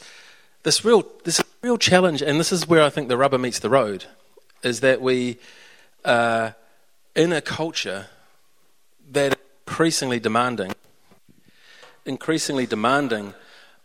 this 0.62 0.85
real 0.85 1.07
this 1.25 1.42
real 1.62 1.79
challenge, 1.79 2.23
and 2.23 2.38
this 2.38 2.53
is 2.53 2.66
where 2.66 2.83
I 2.83 2.90
think 2.90 3.09
the 3.09 3.16
rubber 3.16 3.38
meets 3.38 3.59
the 3.59 3.70
road, 3.70 4.05
is 4.62 4.81
that 4.81 5.01
we 5.01 5.38
are 6.05 6.47
uh, 6.47 6.53
in 7.14 7.33
a 7.33 7.40
culture 7.40 8.07
that 9.11 9.33
is 9.33 9.38
increasingly 9.66 10.20
demanding, 10.20 10.73
increasingly 12.05 12.66
demanding 12.66 13.35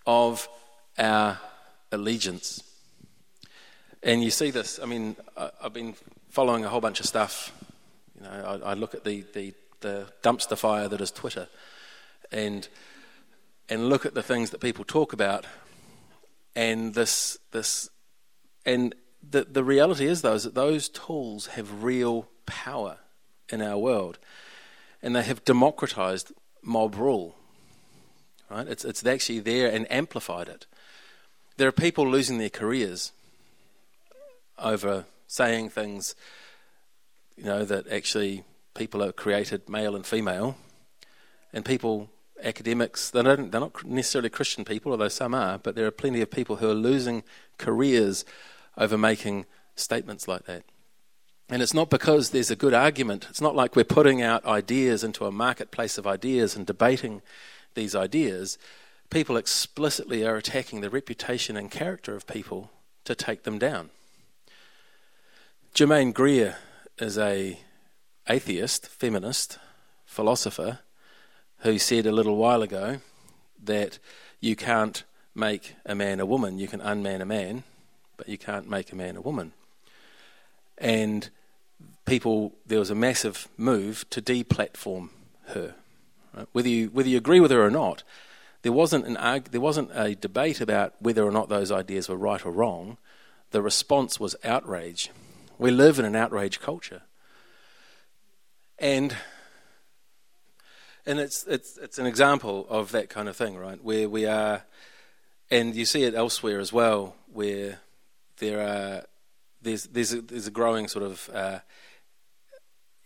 of 0.06 0.50
our 0.98 1.40
allegiance. 1.92 2.64
And 4.02 4.24
you 4.24 4.32
see 4.32 4.52
this. 4.52 4.80
I 4.82 4.86
mean, 4.86 5.16
I've 5.62 5.74
been 5.74 5.96
following 6.30 6.64
a 6.64 6.70
whole 6.70 6.82
bunch 6.82 7.00
of 7.00 7.06
stuff 7.06 7.52
you 8.20 8.26
know, 8.26 8.62
I, 8.64 8.72
I 8.72 8.74
look 8.74 8.94
at 8.94 9.04
the, 9.04 9.24
the, 9.34 9.54
the 9.80 10.08
dumpster 10.22 10.58
fire 10.58 10.88
that 10.88 11.02
is 11.02 11.12
Twitter 11.12 11.48
and, 12.32 12.68
and 13.70 13.90
look 13.90 14.06
at 14.06 14.14
the 14.14 14.24
things 14.24 14.50
that 14.50 14.60
people 14.60 14.84
talk 14.84 15.14
about 15.14 15.46
and 16.56 16.94
this, 16.94 17.38
this 17.52 17.90
and 18.66 18.94
the, 19.28 19.44
the 19.44 19.64
reality 19.64 20.06
is, 20.06 20.22
though, 20.22 20.34
is 20.34 20.44
that 20.44 20.56
those 20.56 20.90
tools 20.90 21.48
have 21.48 21.84
real 21.84 22.28
power 22.46 22.98
in 23.50 23.62
our 23.62 23.78
world 23.78 24.18
and 25.02 25.16
they 25.16 25.24
have 25.24 25.46
democratized 25.46 26.32
mob 26.62 26.96
rule. 26.96 27.36
Right? 28.50 28.68
It's, 28.68 28.84
it's 28.84 29.06
actually 29.06 29.40
there 29.40 29.72
and 29.72 29.90
amplified 29.92 30.50
it. 30.50 30.66
There 31.60 31.68
are 31.68 31.74
people 31.74 32.08
losing 32.08 32.38
their 32.38 32.50
careers 32.50 33.12
over 34.58 35.04
saying 35.28 35.72
things 35.72 36.16
you 37.36 37.44
know, 37.44 37.66
that 37.66 37.92
actually 37.92 38.46
people 38.76 39.04
are 39.04 39.12
created 39.12 39.68
male 39.68 39.94
and 39.94 40.06
female, 40.06 40.56
and 41.52 41.66
people, 41.66 42.10
academics, 42.42 43.10
they 43.10 43.24
don't, 43.24 43.52
they're 43.52 43.60
not 43.60 43.84
necessarily 43.84 44.30
Christian 44.30 44.64
people, 44.64 44.94
although 44.94 45.10
some 45.10 45.34
are, 45.34 45.58
but 45.58 45.76
there 45.76 45.86
are 45.86 45.92
plenty 45.92 46.22
of 46.22 46.32
people 46.32 46.56
who 46.56 46.70
are 46.70 46.74
losing 46.74 47.24
careers 47.58 48.24
over 48.78 48.98
making 48.98 49.46
statements 49.76 50.30
like 50.30 50.46
that. 50.46 50.64
And 51.50 51.62
it's 51.62 51.74
not 51.74 51.90
because 51.90 52.30
there's 52.30 52.52
a 52.52 52.56
good 52.56 52.74
argument. 52.74 53.28
It's 53.30 53.42
not 53.42 53.54
like 53.54 53.76
we're 53.76 53.84
putting 53.84 54.22
out 54.22 54.46
ideas 54.46 55.04
into 55.04 55.26
a 55.26 55.32
marketplace 55.32 55.98
of 55.98 56.08
ideas 56.08 56.56
and 56.56 56.66
debating 56.66 57.22
these 57.76 57.96
ideas. 57.96 58.58
People 59.10 59.38
explicitly 59.38 60.26
are 60.26 60.36
attacking 60.36 60.82
the 60.82 60.90
reputation 60.90 61.58
and 61.58 61.72
character 61.72 62.16
of 62.16 62.28
people 62.28 62.70
to 63.06 63.16
take 63.16 63.44
them 63.44 63.58
down. 63.58 63.90
Germaine 65.74 66.12
Greer 66.12 66.58
is 67.00 67.18
a 67.18 67.60
atheist, 68.28 68.88
feminist, 68.88 69.58
philosopher 70.06 70.80
who 71.60 71.80
said 71.80 72.06
a 72.06 72.12
little 72.12 72.36
while 72.36 72.62
ago 72.62 73.00
that 73.64 73.98
you 74.40 74.56
can't 74.56 75.04
make 75.34 75.76
a 75.86 75.96
man 75.96 76.20
a 76.20 76.26
woman. 76.26 76.60
You 76.60 76.68
can 76.68 76.82
unman 76.82 77.22
a 77.22 77.26
man, 77.26 77.64
but 78.18 78.30
you 78.30 78.38
can't 78.38 78.70
make 78.70 78.92
a 78.92 78.96
man 78.96 79.16
a 79.16 79.22
woman. 79.22 79.54
And 80.78 81.30
people, 82.06 82.54
there 82.66 82.80
was 82.80 82.90
a 82.90 82.96
massive 82.96 83.48
move 83.58 84.08
to 84.12 84.22
deplatform 84.22 85.10
her. 85.48 85.76
Right? 86.36 86.48
Whether 86.52 86.70
you 86.70 86.88
whether 86.90 87.10
you 87.10 87.18
agree 87.18 87.40
with 87.40 87.52
her 87.52 87.66
or 87.66 87.72
not, 87.72 88.04
there 88.62 88.72
wasn't 88.72 89.06
an 89.06 89.44
there 89.52 89.62
wasn't 89.62 89.92
a 89.94 90.16
debate 90.16 90.62
about 90.62 90.94
whether 91.00 91.24
or 91.24 91.32
not 91.32 91.50
those 91.50 91.72
ideas 91.72 92.10
were 92.10 92.18
right 92.18 92.46
or 92.46 92.52
wrong. 92.52 92.98
The 93.52 93.62
response 93.62 94.20
was 94.20 94.36
outrage. 94.44 95.10
We 95.58 95.72
live 95.72 96.00
in 96.00 96.06
an 96.06 96.16
outrage 96.16 96.60
culture, 96.60 97.02
and 98.78 99.16
and 101.06 101.20
it's 101.20 101.46
it's 101.48 101.78
it's 101.78 101.98
an 101.98 102.06
example 102.06 102.68
of 102.70 102.92
that 102.92 103.10
kind 103.10 103.30
of 103.30 103.36
thing, 103.36 103.58
right? 103.58 103.84
Where 103.84 104.08
we 104.10 104.26
are, 104.26 104.64
and 105.50 105.76
you 105.76 105.86
see 105.86 106.04
it 106.04 106.14
elsewhere 106.14 106.60
as 106.60 106.72
well, 106.72 107.16
where 107.32 107.80
there 108.38 108.62
are 108.62 109.06
there's 109.62 109.86
there's 109.86 110.14
a, 110.14 110.22
there's 110.22 110.48
a 110.48 110.52
growing 110.52 110.88
sort 110.88 111.06
of 111.06 111.30
uh, 111.34 111.60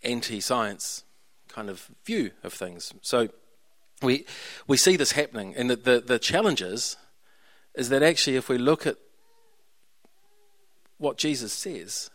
anti-science 0.02 1.04
kind 1.48 1.70
of 1.70 1.90
view 2.04 2.32
of 2.42 2.52
things. 2.52 2.92
So 3.00 3.28
we 4.02 4.26
we 4.66 4.76
see 4.76 4.96
this 4.96 5.12
happening, 5.12 5.54
and 5.56 5.70
the, 5.70 5.76
the, 5.76 6.00
the 6.00 6.18
challenge 6.18 6.62
is, 6.62 6.96
is 7.74 7.88
that 7.88 8.02
actually 8.02 8.36
if 8.36 8.48
we 8.48 8.58
look 8.58 8.86
at 8.86 8.96
what 10.98 11.18
Jesus 11.18 11.52
says, 11.52 12.10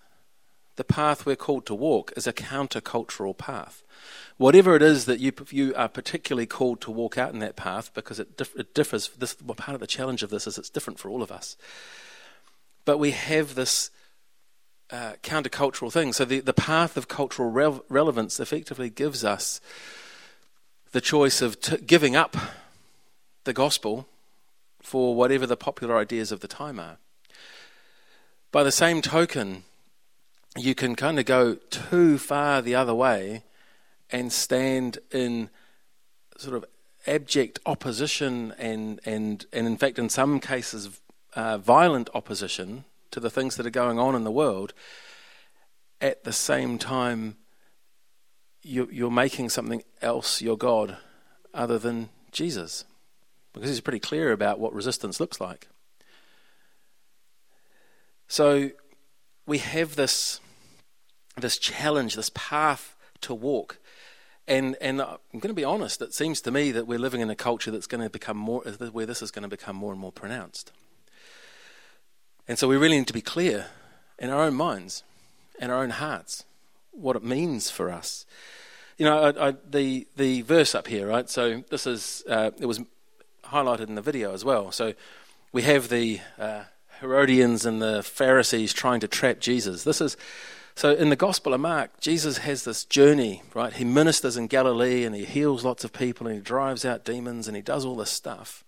the 0.76 0.84
path 0.84 1.26
we're 1.26 1.36
called 1.36 1.65
to 1.65 1.76
walk 1.76 2.13
is 2.15 2.28
a 2.28 2.34
countercultural 2.34 3.38
path. 3.38 3.84
Whatever 4.38 4.76
it 4.76 4.82
is 4.82 5.04
that 5.06 5.20
you, 5.20 5.34
you 5.50 5.76
are 5.76 5.89
particularly 5.89 6.46
called 6.46 6.80
to 6.82 6.92
walk 6.92 7.18
out 7.18 7.34
in 7.34 7.39
that 7.39 7.58
path, 7.58 7.94
because 7.94 8.20
it, 8.20 8.38
dif- 8.38 8.56
it 8.56 8.74
differs. 8.74 9.10
This 9.10 9.36
well, 9.46 9.56
part 9.56 9.76
of 9.76 9.82
the 9.82 9.88
challenge 9.88 10.24
of 10.24 10.30
this 10.30 10.48
is 10.48 10.58
it's 10.58 10.70
different 10.70 11.00
for 11.00 11.10
all 11.10 11.22
of 11.22 11.32
us. 11.32 11.58
But 12.86 12.98
we 12.98 13.12
have 13.12 13.56
this 13.56 13.92
uh, 14.92 15.13
countercultural 15.22 15.92
thing. 15.92 16.13
So 16.13 16.24
the, 16.24 16.39
the 16.39 16.54
path 16.54 16.96
of 16.96 17.08
cultural 17.08 17.52
re- 17.52 17.82
relevance 17.89 18.39
effectively 18.39 18.89
gives 18.89 19.26
us 19.26 19.60
the 20.91 21.02
choice 21.02 21.41
of 21.41 21.60
t- 21.62 21.78
giving 21.78 22.15
up 22.15 22.36
the 23.43 23.54
gospel 23.54 24.08
for 24.82 25.15
whatever 25.15 25.45
the 25.45 25.58
popular 25.58 25.97
ideas 25.97 26.32
of 26.32 26.39
the 26.39 26.47
time 26.47 26.80
are. 26.80 26.97
By 28.52 28.63
the 28.63 28.71
same 28.71 29.02
token, 29.02 29.63
you 30.58 30.73
can 30.73 30.95
kind 30.95 31.19
of 31.19 31.25
go 31.25 31.56
too 31.69 32.17
far 32.17 32.62
the 32.62 32.75
other 32.75 32.95
way 32.95 33.43
and 34.12 34.34
stand 34.34 34.97
in 35.12 35.49
sort 36.38 36.56
of 36.56 36.65
abject 37.06 37.60
opposition 37.65 38.54
and, 38.58 38.99
and, 39.06 39.45
and 39.54 39.67
in 39.67 39.78
fact, 39.78 39.99
in 39.99 40.10
some 40.10 40.39
cases, 40.39 41.02
uh, 41.36 41.58
violent 41.58 42.10
opposition 42.13 42.86
to 43.12 43.19
the 43.19 43.30
things 43.30 43.56
that 43.56 43.65
are 43.65 43.71
going 43.71 43.99
on 43.99 44.15
in 44.15 44.23
the 44.23 44.32
world, 44.32 44.73
at 46.02 46.23
the 46.23 46.34
same 46.34 46.78
time, 46.78 47.36
you're 48.62 49.12
making 49.12 49.50
something 49.50 49.84
else 50.02 50.41
your 50.41 50.58
God 50.58 50.98
other 51.54 51.80
than 51.80 52.10
Jesus. 52.32 52.86
Because 53.54 53.69
he's 53.69 53.82
pretty 53.82 54.00
clear 54.00 54.32
about 54.32 54.60
what 54.60 54.74
resistance 54.74 55.19
looks 55.19 55.41
like. 55.41 55.67
So 58.28 58.69
we 59.48 59.58
have 59.58 59.95
this, 59.95 60.39
this 61.36 61.58
challenge, 61.58 62.15
this 62.15 62.32
path 62.36 62.95
to 63.22 63.34
walk. 63.34 63.80
And, 64.48 64.76
and 64.82 65.02
I'm 65.02 65.17
going 65.34 65.50
to 65.50 65.54
be 65.54 65.63
honest, 65.63 66.02
it 66.02 66.13
seems 66.13 66.41
to 66.41 66.52
me 66.52 66.72
that 66.72 66.88
we're 66.88 67.00
living 67.00 67.22
in 67.22 67.30
a 67.30 67.36
culture 67.36 67.72
that's 67.72 67.88
going 67.88 68.04
to 68.04 68.10
become 68.10 68.38
more, 68.38 68.62
where 68.62 69.06
this 69.06 69.22
is 69.22 69.32
going 69.32 69.43
to 69.43 69.50
become 69.50 69.76
more 69.76 69.91
and 69.91 70.00
more 70.00 70.12
pronounced. 70.12 70.72
And 72.48 72.58
so 72.58 72.67
we 72.67 72.78
really 72.78 72.98
need 72.98 73.08
to 73.08 73.13
be 73.13 73.22
clear 73.22 73.67
in 74.17 74.30
our 74.30 74.43
own 74.43 74.56
minds 74.56 75.04
and 75.60 75.72
our 75.72 75.84
own 75.84 75.91
hearts 75.91 76.45
what 76.99 77.15
it 77.15 77.23
means 77.23 77.69
for 77.69 77.89
us. 77.89 78.25
You 78.97 79.05
know, 79.05 79.23
I, 79.23 79.49
I, 79.49 79.53
the 79.69 80.07
the 80.17 80.41
verse 80.41 80.75
up 80.75 80.88
here, 80.88 81.07
right? 81.07 81.29
So 81.29 81.63
this 81.69 81.88
is 81.88 82.23
uh, 82.29 82.51
it 82.59 82.65
was 82.65 82.81
highlighted 83.45 83.88
in 83.88 83.95
the 83.95 84.01
video 84.01 84.33
as 84.33 84.43
well. 84.43 84.71
So 84.71 84.93
we 85.51 85.63
have 85.63 85.89
the 85.89 86.19
uh, 86.38 86.63
Herodians 86.99 87.65
and 87.65 87.81
the 87.81 88.03
Pharisees 88.03 88.73
trying 88.73 88.99
to 88.99 89.07
trap 89.07 89.39
Jesus. 89.39 89.83
This 89.83 90.01
is 90.01 90.17
so 90.75 90.93
in 90.93 91.09
the 91.09 91.15
Gospel 91.15 91.53
of 91.53 91.62
Mark, 91.62 91.99
Jesus 91.99 92.39
has 92.39 92.63
this 92.63 92.85
journey, 92.85 93.43
right? 93.53 93.73
He 93.73 93.85
ministers 93.85 94.38
in 94.38 94.47
Galilee 94.47 95.03
and 95.03 95.15
he 95.15 95.25
heals 95.25 95.65
lots 95.65 95.83
of 95.83 95.93
people 95.93 96.27
and 96.27 96.35
he 96.35 96.41
drives 96.41 96.85
out 96.85 97.05
demons 97.05 97.47
and 97.47 97.55
he 97.55 97.62
does 97.62 97.85
all 97.85 97.95
this 97.95 98.12
stuff 98.12 98.63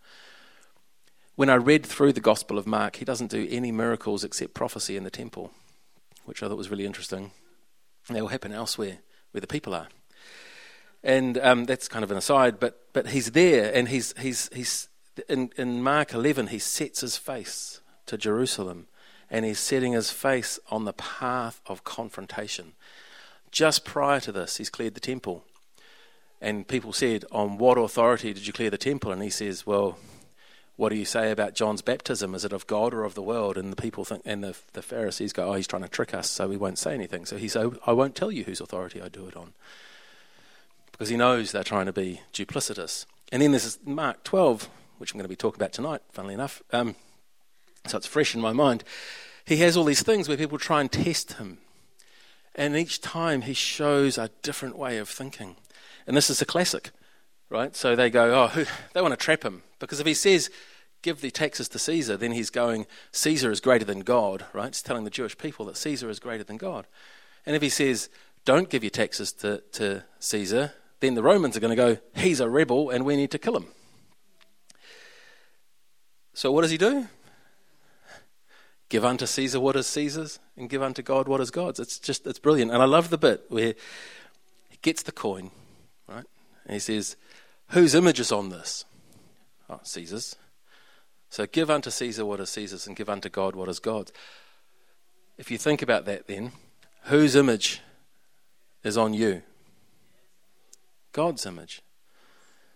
when 1.41 1.49
I 1.49 1.55
read 1.55 1.85
through 1.85 2.13
the 2.13 2.21
Gospel 2.21 2.59
of 2.59 2.67
Mark, 2.67 2.97
he 2.97 3.05
doesn't 3.05 3.31
do 3.31 3.47
any 3.49 3.71
miracles 3.71 4.23
except 4.23 4.53
prophecy 4.53 4.97
in 4.97 5.03
the 5.03 5.09
temple, 5.09 5.51
which 6.25 6.43
I 6.43 6.47
thought 6.47 6.55
was 6.55 6.69
really 6.69 6.85
interesting. 6.85 7.31
They 8.13 8.21
will 8.21 8.30
happen 8.30 8.52
elsewhere 8.52 9.00
where 9.32 9.41
the 9.41 9.47
people 9.47 9.74
are. 9.74 9.88
And 11.04 11.38
um, 11.39 11.65
that's 11.65 11.88
kind 11.88 12.04
of 12.04 12.12
an 12.12 12.17
aside, 12.17 12.60
but, 12.60 12.80
but 12.93 13.08
he's 13.08 13.32
there, 13.32 13.74
and 13.74 13.89
he's, 13.89 14.13
he's, 14.19 14.50
he's 14.54 14.88
in, 15.28 15.52
in 15.58 15.82
Mark 15.82 16.13
11, 16.13 16.47
he 16.47 16.60
sets 16.60 17.02
his 17.02 17.17
face 17.17 17.82
to 18.06 18.17
Jerusalem, 18.17 18.88
and 19.30 19.45
he's 19.45 19.60
setting 19.60 19.93
his 19.93 20.12
face 20.12 20.60
on 20.69 20.86
the 20.86 20.93
path 20.93 21.60
of 21.65 21.84
confrontation. 21.84 22.74
Just 23.52 23.84
prior 23.84 24.19
to 24.21 24.32
this, 24.32 24.58
he's 24.58 24.69
cleared 24.69 24.93
the 24.93 25.00
temple. 25.00 25.43
And 26.39 26.67
people 26.67 26.93
said, 26.93 27.26
On 27.32 27.58
what 27.58 27.78
authority 27.78 28.34
did 28.34 28.47
you 28.47 28.54
clear 28.54 28.69
the 28.69 28.78
temple? 28.78 29.12
And 29.12 29.21
he 29.21 29.30
says, 29.30 29.65
Well, 29.65 29.97
what 30.77 30.89
do 30.89 30.95
you 30.95 31.05
say 31.05 31.31
about 31.31 31.53
John's 31.53 31.81
baptism? 31.81 32.34
Is 32.34 32.45
it 32.45 32.53
of 32.53 32.65
God 32.67 32.93
or 32.93 33.03
of 33.03 33.13
the 33.13 33.21
world? 33.21 33.57
And 33.57 33.71
the 33.71 33.81
people 33.81 34.05
think, 34.05 34.23
and 34.25 34.43
the, 34.43 34.55
the 34.73 34.81
Pharisees 34.81 35.34
go, 35.34 35.49
oh, 35.49 35.53
he's 35.53 35.67
trying 35.67 35.84
to 35.84 35.89
trick 35.89 36.13
us, 36.13 36.29
so 36.29 36.47
we 36.47 36.57
won't 36.57 36.79
say 36.79 36.93
anything. 36.93 37.25
So 37.25 37.38
he 37.38 37.47
says, 37.47 37.73
I 37.86 37.91
won't 37.91 38.15
tell 38.15 38.31
you 38.31 38.43
whose 38.43 38.62
authority 38.62 39.01
I 39.01 39.10
do 39.10 39.27
it 39.27 39.36
on. 39.36 39.53
Because 40.91 41.10
he 41.10 41.17
knows 41.17 41.51
they're 41.51 41.63
trying 41.63 41.88
to 41.88 41.93
be 41.93 42.21
duplicitous. 42.34 43.05
And 43.31 43.41
then 43.41 43.51
there's 43.51 43.79
Mark 43.86 44.23
12, 44.23 44.69
which 44.97 45.13
I'm 45.13 45.17
going 45.17 45.25
to 45.25 45.29
be 45.29 45.36
talking 45.36 45.60
about 45.60 45.73
tonight, 45.73 46.01
funnily 46.12 46.34
enough. 46.34 46.62
Um, 46.71 46.95
so 47.88 47.97
it's 47.97 48.07
fresh 48.07 48.36
in 48.36 48.41
my 48.41 48.53
mind. 48.53 48.84
He 49.45 49.57
has 49.57 49.75
all 49.75 49.84
these 49.84 50.03
things 50.03 50.27
where 50.27 50.38
people 50.38 50.57
try 50.57 50.81
and 50.81 50.91
test 50.91 51.34
him. 51.34 51.60
And 52.55 52.75
each 52.75 53.01
time 53.01 53.43
he 53.43 53.53
shows 53.53 54.17
a 54.17 54.29
different 54.41 54.77
way 54.77 54.97
of 54.97 55.10
thinking. 55.10 55.55
And 56.05 56.17
this 56.17 56.29
is 56.29 56.41
a 56.41 56.45
classic, 56.45 56.91
right? 57.51 57.75
So 57.75 57.95
they 57.95 58.09
go, 58.09 58.33
oh, 58.33 58.65
they 58.93 59.01
want 59.01 59.11
to 59.11 59.17
trap 59.17 59.43
him. 59.43 59.61
Because 59.79 59.99
if 59.99 60.07
he 60.07 60.13
says, 60.13 60.49
give 61.01 61.21
the 61.21 61.29
taxes 61.29 61.67
to 61.69 61.79
Caesar, 61.79 62.17
then 62.17 62.31
he's 62.31 62.49
going, 62.49 62.87
Caesar 63.11 63.51
is 63.51 63.59
greater 63.59 63.85
than 63.85 63.99
God, 63.99 64.45
right? 64.53 64.67
He's 64.67 64.81
telling 64.81 65.03
the 65.03 65.09
Jewish 65.09 65.37
people 65.37 65.65
that 65.65 65.77
Caesar 65.77 66.09
is 66.09 66.19
greater 66.19 66.43
than 66.43 66.57
God. 66.57 66.87
And 67.45 67.55
if 67.55 67.61
he 67.61 67.69
says, 67.69 68.09
don't 68.45 68.69
give 68.69 68.83
your 68.83 68.89
taxes 68.89 69.33
to, 69.33 69.61
to 69.73 70.03
Caesar, 70.19 70.73
then 71.01 71.15
the 71.15 71.23
Romans 71.23 71.57
are 71.57 71.59
going 71.59 71.75
to 71.75 71.95
go, 71.95 71.97
he's 72.15 72.39
a 72.39 72.49
rebel 72.49 72.89
and 72.89 73.05
we 73.05 73.15
need 73.15 73.31
to 73.31 73.39
kill 73.39 73.57
him. 73.57 73.67
So 76.33 76.51
what 76.51 76.61
does 76.61 76.71
he 76.71 76.77
do? 76.77 77.07
Give 78.89 79.03
unto 79.05 79.25
Caesar 79.25 79.59
what 79.59 79.75
is 79.75 79.87
Caesar's 79.87 80.39
and 80.55 80.69
give 80.69 80.81
unto 80.81 81.01
God 81.01 81.27
what 81.27 81.41
is 81.41 81.51
God's. 81.51 81.79
It's 81.79 81.99
just, 81.99 82.25
it's 82.27 82.39
brilliant. 82.39 82.71
And 82.71 82.81
I 82.81 82.85
love 82.85 83.09
the 83.09 83.17
bit 83.17 83.45
where 83.49 83.73
he 84.69 84.77
gets 84.81 85.03
the 85.03 85.11
coin, 85.11 85.51
right? 86.07 86.25
And 86.65 86.73
he 86.73 86.79
says, 86.79 87.15
whose 87.71 87.95
image 87.95 88.19
is 88.19 88.31
on 88.31 88.49
this? 88.49 88.86
Oh, 89.69 89.79
Caesar's. 89.84 90.36
So 91.29 91.45
give 91.45 91.69
unto 91.69 91.89
Caesar 91.89 92.25
what 92.25 92.39
is 92.39 92.49
Caesar's 92.49 92.88
and 92.88 92.95
give 92.95 93.10
unto 93.10 93.29
God 93.29 93.55
what 93.55 93.69
is 93.69 93.79
God's. 93.79 94.12
If 95.38 95.49
you 95.49 95.57
think 95.57 95.81
about 95.81 96.05
that, 96.05 96.27
then, 96.27 96.51
whose 97.03 97.36
image 97.36 97.81
is 98.84 98.97
on 98.97 99.13
you? 99.13 99.41
God's 101.13 101.45
image. 101.45 101.81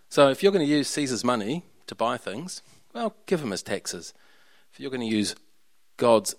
So 0.08 0.28
if 0.30 0.42
you're 0.42 0.52
going 0.52 0.66
to 0.66 0.72
use 0.72 0.88
Caesar's 0.88 1.24
money 1.24 1.64
to 1.86 1.94
buy 1.94 2.16
things, 2.16 2.62
well, 2.94 3.14
give 3.26 3.42
him 3.42 3.50
his 3.50 3.62
taxes. 3.62 4.14
If 4.72 4.80
you're 4.80 4.90
going 4.90 5.08
to 5.08 5.16
use 5.16 5.36
God's 5.96 6.34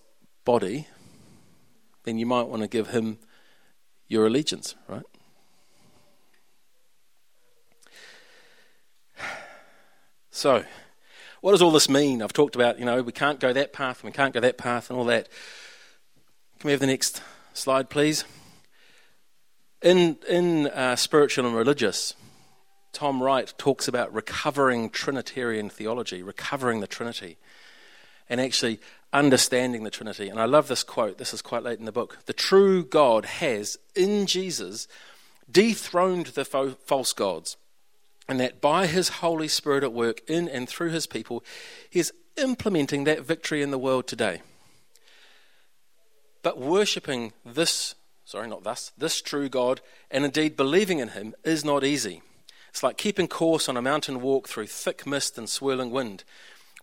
body, 0.45 0.87
then 2.03 2.17
you 2.17 2.25
might 2.25 2.47
want 2.47 2.61
to 2.61 2.67
give 2.67 2.89
him 2.89 3.19
your 4.07 4.25
allegiance, 4.25 4.75
right? 4.87 5.03
So, 10.37 10.63
what 11.41 11.53
does 11.53 11.63
all 11.63 11.71
this 11.71 11.89
mean? 11.89 12.21
I've 12.21 12.31
talked 12.31 12.53
about, 12.53 12.77
you 12.77 12.85
know, 12.85 13.01
we 13.01 13.11
can't 13.11 13.39
go 13.39 13.53
that 13.53 13.73
path, 13.73 14.03
we 14.03 14.11
can't 14.11 14.35
go 14.35 14.39
that 14.39 14.55
path, 14.55 14.91
and 14.91 14.99
all 14.99 15.05
that. 15.05 15.29
Can 16.59 16.67
we 16.67 16.71
have 16.73 16.79
the 16.79 16.85
next 16.85 17.23
slide, 17.53 17.89
please? 17.89 18.23
In, 19.81 20.17
in 20.29 20.67
uh, 20.67 20.95
Spiritual 20.95 21.47
and 21.47 21.55
Religious, 21.55 22.13
Tom 22.93 23.23
Wright 23.23 23.51
talks 23.57 23.87
about 23.87 24.13
recovering 24.13 24.91
Trinitarian 24.91 25.71
theology, 25.71 26.21
recovering 26.21 26.81
the 26.81 26.87
Trinity, 26.87 27.37
and 28.29 28.39
actually 28.39 28.79
understanding 29.11 29.85
the 29.85 29.89
Trinity. 29.89 30.29
And 30.29 30.39
I 30.39 30.45
love 30.45 30.67
this 30.67 30.83
quote. 30.83 31.17
This 31.17 31.33
is 31.33 31.41
quite 31.41 31.63
late 31.63 31.79
in 31.79 31.85
the 31.85 31.91
book. 31.91 32.19
The 32.27 32.33
true 32.33 32.85
God 32.85 33.25
has, 33.25 33.75
in 33.95 34.27
Jesus, 34.27 34.87
dethroned 35.51 36.27
the 36.27 36.45
fo- 36.45 36.77
false 36.85 37.11
gods, 37.11 37.57
and 38.27 38.39
that 38.39 38.61
by 38.61 38.87
his 38.87 39.09
Holy 39.09 39.47
Spirit 39.47 39.83
at 39.83 39.93
work 39.93 40.21
in 40.27 40.47
and 40.47 40.67
through 40.67 40.89
his 40.89 41.07
people, 41.07 41.43
he 41.89 41.99
is 41.99 42.13
implementing 42.35 43.03
that 43.05 43.21
victory 43.21 43.61
in 43.61 43.71
the 43.71 43.79
world 43.79 44.07
today. 44.07 44.41
But 46.43 46.59
worshipping 46.59 47.33
this, 47.45 47.95
sorry, 48.25 48.47
not 48.47 48.63
thus, 48.63 48.91
this 48.97 49.21
true 49.21 49.49
God, 49.49 49.81
and 50.11 50.25
indeed 50.25 50.55
believing 50.55 50.99
in 50.99 51.09
him 51.09 51.35
is 51.43 51.65
not 51.65 51.83
easy. 51.83 52.21
It's 52.69 52.83
like 52.83 52.97
keeping 52.97 53.27
course 53.27 53.67
on 53.67 53.77
a 53.77 53.81
mountain 53.81 54.21
walk 54.21 54.47
through 54.47 54.67
thick 54.67 55.07
mist 55.07 55.37
and 55.37 55.49
swirling 55.49 55.91
wind. 55.91 56.23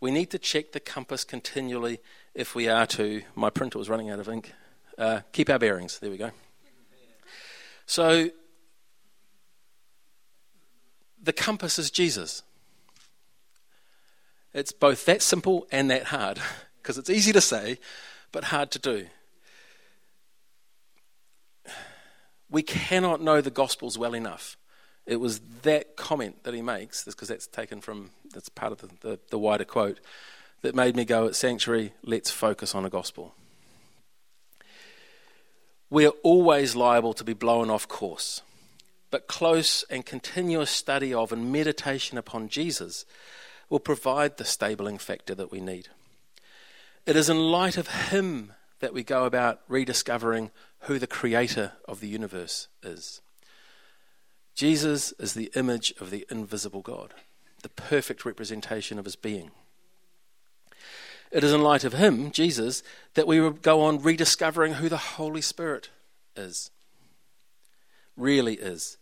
We 0.00 0.10
need 0.10 0.30
to 0.30 0.38
check 0.38 0.72
the 0.72 0.80
compass 0.80 1.24
continually 1.24 2.00
if 2.34 2.54
we 2.54 2.68
are 2.68 2.86
to, 2.88 3.22
my 3.34 3.48
printer 3.48 3.78
was 3.78 3.88
running 3.88 4.10
out 4.10 4.18
of 4.18 4.28
ink, 4.28 4.52
uh, 4.98 5.20
keep 5.32 5.48
our 5.48 5.58
bearings. 5.58 5.98
There 5.98 6.10
we 6.10 6.16
go. 6.16 6.32
So, 7.86 8.30
the 11.24 11.32
compass 11.32 11.78
is 11.78 11.90
Jesus. 11.90 12.42
It's 14.52 14.72
both 14.72 15.04
that 15.06 15.22
simple 15.22 15.66
and 15.72 15.90
that 15.90 16.04
hard, 16.04 16.40
because 16.82 16.98
it's 16.98 17.10
easy 17.10 17.32
to 17.32 17.40
say, 17.40 17.78
but 18.30 18.44
hard 18.44 18.70
to 18.72 18.78
do. 18.78 19.06
We 22.50 22.62
cannot 22.62 23.20
know 23.20 23.40
the 23.40 23.50
Gospels 23.50 23.98
well 23.98 24.14
enough. 24.14 24.56
It 25.06 25.16
was 25.16 25.40
that 25.62 25.96
comment 25.96 26.44
that 26.44 26.54
he 26.54 26.62
makes, 26.62 27.04
because 27.04 27.28
that's 27.28 27.46
taken 27.46 27.80
from, 27.80 28.10
that's 28.32 28.48
part 28.48 28.72
of 28.72 28.78
the, 28.78 28.88
the, 29.00 29.18
the 29.30 29.38
wider 29.38 29.64
quote, 29.64 30.00
that 30.62 30.74
made 30.74 30.94
me 30.94 31.04
go 31.04 31.26
at 31.26 31.34
Sanctuary, 31.34 31.92
let's 32.02 32.30
focus 32.30 32.74
on 32.74 32.84
a 32.84 32.90
Gospel. 32.90 33.34
We 35.90 36.06
are 36.06 36.14
always 36.22 36.74
liable 36.74 37.12
to 37.14 37.24
be 37.24 37.34
blown 37.34 37.70
off 37.70 37.86
course, 37.86 38.42
but 39.14 39.28
close 39.28 39.84
and 39.90 40.04
continuous 40.04 40.72
study 40.72 41.14
of 41.14 41.30
and 41.30 41.52
meditation 41.52 42.18
upon 42.18 42.48
Jesus 42.48 43.06
will 43.70 43.78
provide 43.78 44.38
the 44.38 44.44
stabling 44.44 44.98
factor 44.98 45.36
that 45.36 45.52
we 45.52 45.60
need. 45.60 45.86
It 47.06 47.14
is 47.14 47.30
in 47.30 47.38
light 47.38 47.76
of 47.76 47.86
Him 48.10 48.54
that 48.80 48.92
we 48.92 49.04
go 49.04 49.24
about 49.24 49.60
rediscovering 49.68 50.50
who 50.80 50.98
the 50.98 51.06
Creator 51.06 51.74
of 51.86 52.00
the 52.00 52.08
universe 52.08 52.66
is. 52.82 53.20
Jesus 54.56 55.12
is 55.20 55.34
the 55.34 55.52
image 55.54 55.94
of 56.00 56.10
the 56.10 56.26
invisible 56.28 56.82
God, 56.82 57.14
the 57.62 57.68
perfect 57.68 58.24
representation 58.24 58.98
of 58.98 59.04
His 59.04 59.14
being. 59.14 59.52
It 61.30 61.44
is 61.44 61.52
in 61.52 61.62
light 61.62 61.84
of 61.84 61.92
Him, 61.92 62.32
Jesus, 62.32 62.82
that 63.14 63.28
we 63.28 63.40
will 63.40 63.50
go 63.50 63.80
on 63.82 64.02
rediscovering 64.02 64.72
who 64.72 64.88
the 64.88 64.96
Holy 64.96 65.40
Spirit 65.40 65.90
is, 66.34 66.72
really 68.16 68.54
is, 68.54 68.96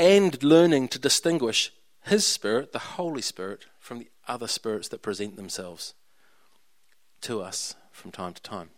and 0.00 0.42
learning 0.42 0.88
to 0.88 0.98
distinguish 0.98 1.72
His 2.06 2.26
Spirit, 2.26 2.72
the 2.72 2.78
Holy 2.78 3.20
Spirit, 3.20 3.66
from 3.78 3.98
the 3.98 4.08
other 4.26 4.48
spirits 4.48 4.88
that 4.88 5.02
present 5.02 5.36
themselves 5.36 5.92
to 7.20 7.42
us 7.42 7.74
from 7.92 8.10
time 8.10 8.32
to 8.32 8.40
time. 8.40 8.70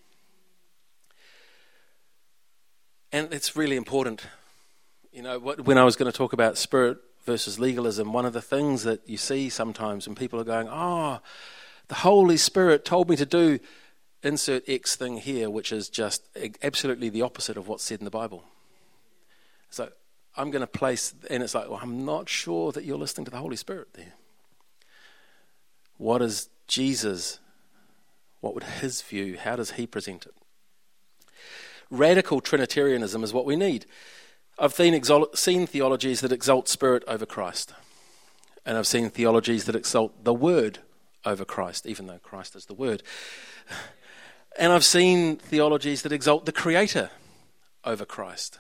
And 3.13 3.33
it's 3.33 3.55
really 3.55 3.77
important. 3.77 4.27
You 5.13 5.23
know, 5.23 5.39
when 5.39 5.79
I 5.79 5.85
was 5.85 5.95
going 5.95 6.11
to 6.11 6.17
talk 6.17 6.33
about 6.33 6.59
spirit 6.59 6.99
versus 7.25 7.61
legalism, 7.61 8.13
one 8.13 8.27
of 8.27 8.33
the 8.33 8.43
things 8.43 8.83
that 8.83 9.09
you 9.09 9.17
see 9.17 9.49
sometimes 9.49 10.09
when 10.09 10.17
people 10.17 10.41
are 10.41 10.45
going, 10.45 10.67
oh, 10.69 11.21
the 11.87 11.97
Holy 11.97 12.37
Spirit 12.37 12.85
told 12.85 13.09
me 13.09 13.15
to 13.15 13.27
do 13.27 13.61
insert 14.25 14.65
X 14.67 14.97
thing 14.97 15.19
here, 15.19 15.51
which 15.51 15.71
is 15.71 15.89
just 15.89 16.27
absolutely 16.65 17.11
the 17.11 17.23
opposite 17.23 17.57
of 17.57 17.69
what's 17.69 17.85
said 17.85 18.01
in 18.01 18.07
the 18.07 18.11
Bible. 18.11 18.43
So 19.71 19.91
I'm 20.37 20.51
going 20.51 20.61
to 20.61 20.67
place, 20.67 21.15
and 21.29 21.43
it's 21.43 21.55
like, 21.55 21.69
well, 21.69 21.81
I'm 21.83 22.05
not 22.05 22.29
sure 22.29 22.73
that 22.73 22.85
you're 22.85 22.99
listening 22.99 23.27
to 23.27 23.31
the 23.31 23.37
Holy 23.39 23.57
Spirit 23.57 23.89
there. 23.95 24.15
What 25.99 26.23
is 26.23 26.49
Jesus? 26.67 27.39
What 28.41 28.55
would 28.55 28.65
his 28.65 29.03
view? 29.03 29.37
How 29.39 29.57
does 29.57 29.73
he 29.73 29.87
present 29.87 30.27
it? 30.27 30.35
Radical 31.91 32.41
Trinitarianism 32.41 33.23
is 33.23 33.33
what 33.33 33.45
we 33.45 33.57
need. 33.57 33.85
I've 34.59 34.73
seen, 34.73 34.95
exalt, 34.95 35.37
seen 35.37 35.67
theologies 35.67 36.23
that 36.23 36.33
exalt 36.33 36.69
Spirit 36.69 37.05
over 37.07 37.27
Christ, 37.27 37.75
and 38.65 38.79
I've 38.79 38.87
seen 38.87 39.11
theologies 39.11 39.65
that 39.65 39.77
exalt 39.77 40.25
the 40.25 40.35
Word 40.35 40.79
over 41.25 41.45
Christ, 41.45 41.87
even 41.87 42.07
though 42.07 42.19
Christ 42.19 42.57
is 42.57 42.67
the 42.67 42.75
Word. 42.75 43.03
And 44.59 44.73
I've 44.73 44.85
seen 44.85 45.37
theologies 45.37 46.03
that 46.03 46.13
exalt 46.13 46.47
the 46.47 46.53
Creator 46.53 47.11
over 47.85 48.05
Christ. 48.05 48.59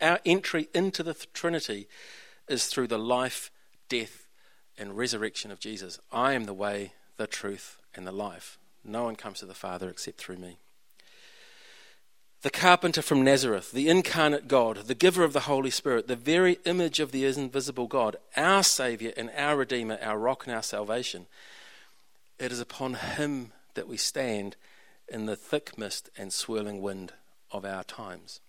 Our 0.00 0.20
entry 0.24 0.68
into 0.74 1.02
the 1.02 1.14
Trinity 1.32 1.88
is 2.48 2.66
through 2.66 2.88
the 2.88 2.98
life, 2.98 3.50
death, 3.88 4.26
and 4.76 4.96
resurrection 4.96 5.50
of 5.50 5.60
Jesus. 5.60 5.98
I 6.12 6.32
am 6.32 6.44
the 6.44 6.54
way, 6.54 6.92
the 7.16 7.26
truth, 7.26 7.78
and 7.94 8.06
the 8.06 8.12
life. 8.12 8.58
No 8.84 9.04
one 9.04 9.16
comes 9.16 9.38
to 9.38 9.46
the 9.46 9.54
Father 9.54 9.88
except 9.88 10.18
through 10.18 10.36
me. 10.36 10.58
The 12.42 12.50
carpenter 12.50 13.00
from 13.00 13.24
Nazareth, 13.24 13.72
the 13.72 13.88
incarnate 13.88 14.48
God, 14.48 14.76
the 14.76 14.94
giver 14.94 15.24
of 15.24 15.32
the 15.32 15.40
Holy 15.40 15.70
Spirit, 15.70 16.08
the 16.08 16.16
very 16.16 16.58
image 16.66 17.00
of 17.00 17.10
the 17.10 17.24
invisible 17.24 17.86
God, 17.86 18.16
our 18.36 18.62
Saviour 18.62 19.14
and 19.16 19.30
our 19.34 19.56
Redeemer, 19.56 19.98
our 20.02 20.18
rock 20.18 20.46
and 20.46 20.54
our 20.54 20.62
salvation. 20.62 21.24
It 22.38 22.52
is 22.52 22.60
upon 22.60 22.94
him 22.94 23.52
that 23.72 23.88
we 23.88 23.96
stand 23.96 24.56
in 25.08 25.24
the 25.24 25.36
thick 25.36 25.78
mist 25.78 26.10
and 26.18 26.34
swirling 26.34 26.82
wind 26.82 27.14
of 27.50 27.64
our 27.64 27.82
times. 27.82 28.40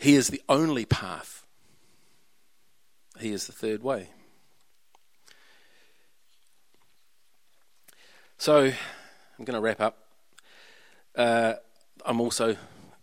He 0.00 0.14
is 0.14 0.28
the 0.28 0.42
only 0.48 0.86
path 0.86 1.40
he 3.20 3.32
is 3.32 3.46
the 3.46 3.52
third 3.52 3.82
way. 3.82 4.08
So 8.38 8.64
I'm 8.64 9.44
going 9.44 9.54
to 9.54 9.60
wrap 9.60 9.80
up. 9.80 9.98
Uh, 11.14 11.54
I'm 12.06 12.20
also, 12.20 12.50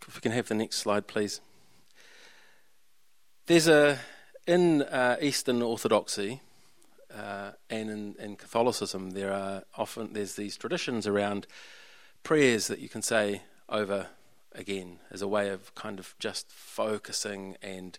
if 0.08 0.16
we 0.16 0.22
can 0.22 0.32
have 0.32 0.48
the 0.48 0.56
next 0.56 0.78
slide, 0.78 1.08
please. 1.08 1.40
There's 3.46 3.68
a, 3.68 4.00
in 4.48 4.82
uh, 4.82 5.18
Eastern 5.22 5.62
Orthodoxy 5.62 6.42
uh, 7.16 7.52
and 7.70 7.90
in, 7.90 8.16
in, 8.20 8.36
Catholicism, 8.36 9.12
there 9.12 9.32
are 9.32 9.64
often, 9.78 10.14
there's 10.14 10.36
these 10.36 10.58
traditions 10.58 11.06
around 11.06 11.46
prayers 12.24 12.68
that 12.68 12.80
you 12.80 12.90
can 12.90 13.02
say 13.02 13.44
over 13.70 14.08
again 14.58 15.00
as 15.12 15.22
a 15.22 15.28
way 15.28 15.50
of 15.50 15.74
kind 15.76 16.00
of 16.00 16.16
just 16.20 16.52
focusing 16.52 17.56
and 17.62 17.98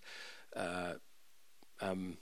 uh, 0.55 0.95
um, 1.81 2.19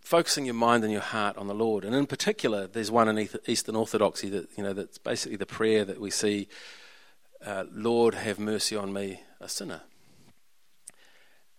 focusing 0.00 0.44
your 0.44 0.54
mind 0.54 0.84
and 0.84 0.92
your 0.92 1.02
heart 1.02 1.36
on 1.36 1.46
the 1.46 1.54
Lord. 1.54 1.84
And 1.84 1.94
in 1.94 2.06
particular, 2.06 2.66
there's 2.66 2.90
one 2.90 3.08
in 3.08 3.28
Eastern 3.46 3.76
Orthodoxy 3.76 4.28
that 4.30 4.48
you 4.56 4.62
know 4.62 4.72
that's 4.72 4.98
basically 4.98 5.36
the 5.36 5.46
prayer 5.46 5.84
that 5.84 6.00
we 6.00 6.10
see: 6.10 6.48
uh, 7.44 7.64
"Lord, 7.72 8.14
have 8.14 8.38
mercy 8.38 8.76
on 8.76 8.92
me, 8.92 9.20
a 9.40 9.48
sinner." 9.48 9.82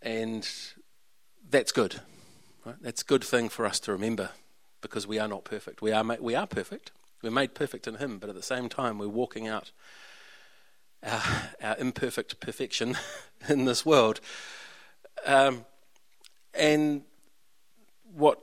And 0.01 0.47
that's 1.49 1.71
good. 1.71 2.01
Right? 2.63 2.75
That's 2.81 3.01
a 3.01 3.05
good 3.05 3.23
thing 3.23 3.49
for 3.49 3.65
us 3.65 3.79
to 3.81 3.91
remember 3.91 4.29
because 4.81 5.07
we 5.07 5.17
are 5.17 5.27
not 5.27 5.45
perfect. 5.45 5.81
We 5.81 5.91
are 5.91 6.03
ma- 6.03 6.17
we 6.19 6.35
are 6.35 6.47
perfect. 6.47 6.91
We're 7.21 7.31
made 7.31 7.55
perfect 7.55 7.87
in 7.87 7.95
Him, 7.95 8.19
but 8.19 8.29
at 8.29 8.35
the 8.35 8.43
same 8.43 8.69
time, 8.69 8.99
we're 8.99 9.07
walking 9.07 9.47
out 9.47 9.71
our, 11.05 11.21
our 11.61 11.77
imperfect 11.77 12.39
perfection 12.39 12.97
in 13.49 13.65
this 13.65 13.85
world. 13.85 14.19
Um, 15.25 15.65
and 16.53 17.03
what 18.13 18.39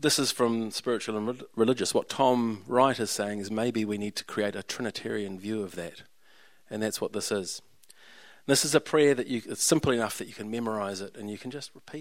this 0.00 0.18
is 0.18 0.30
from 0.30 0.70
spiritual 0.70 1.16
and 1.16 1.42
religious. 1.56 1.92
What 1.92 2.08
Tom 2.08 2.62
Wright 2.66 2.98
is 3.00 3.10
saying 3.10 3.40
is 3.40 3.50
maybe 3.50 3.84
we 3.84 3.98
need 3.98 4.14
to 4.16 4.24
create 4.24 4.54
a 4.54 4.62
Trinitarian 4.62 5.40
view 5.40 5.62
of 5.62 5.74
that, 5.74 6.02
and 6.70 6.82
that's 6.82 7.00
what 7.00 7.12
this 7.12 7.32
is. 7.32 7.60
This 8.46 8.64
is 8.64 8.74
a 8.74 8.80
prayer 8.80 9.14
that 9.14 9.26
you, 9.26 9.42
it's 9.46 9.62
simple 9.62 9.92
enough 9.92 10.16
that 10.18 10.28
you 10.28 10.34
can 10.34 10.50
memorize 10.50 11.00
it 11.00 11.16
and 11.16 11.30
you 11.30 11.36
can 11.36 11.50
just 11.50 11.74
repeat. 11.74 11.96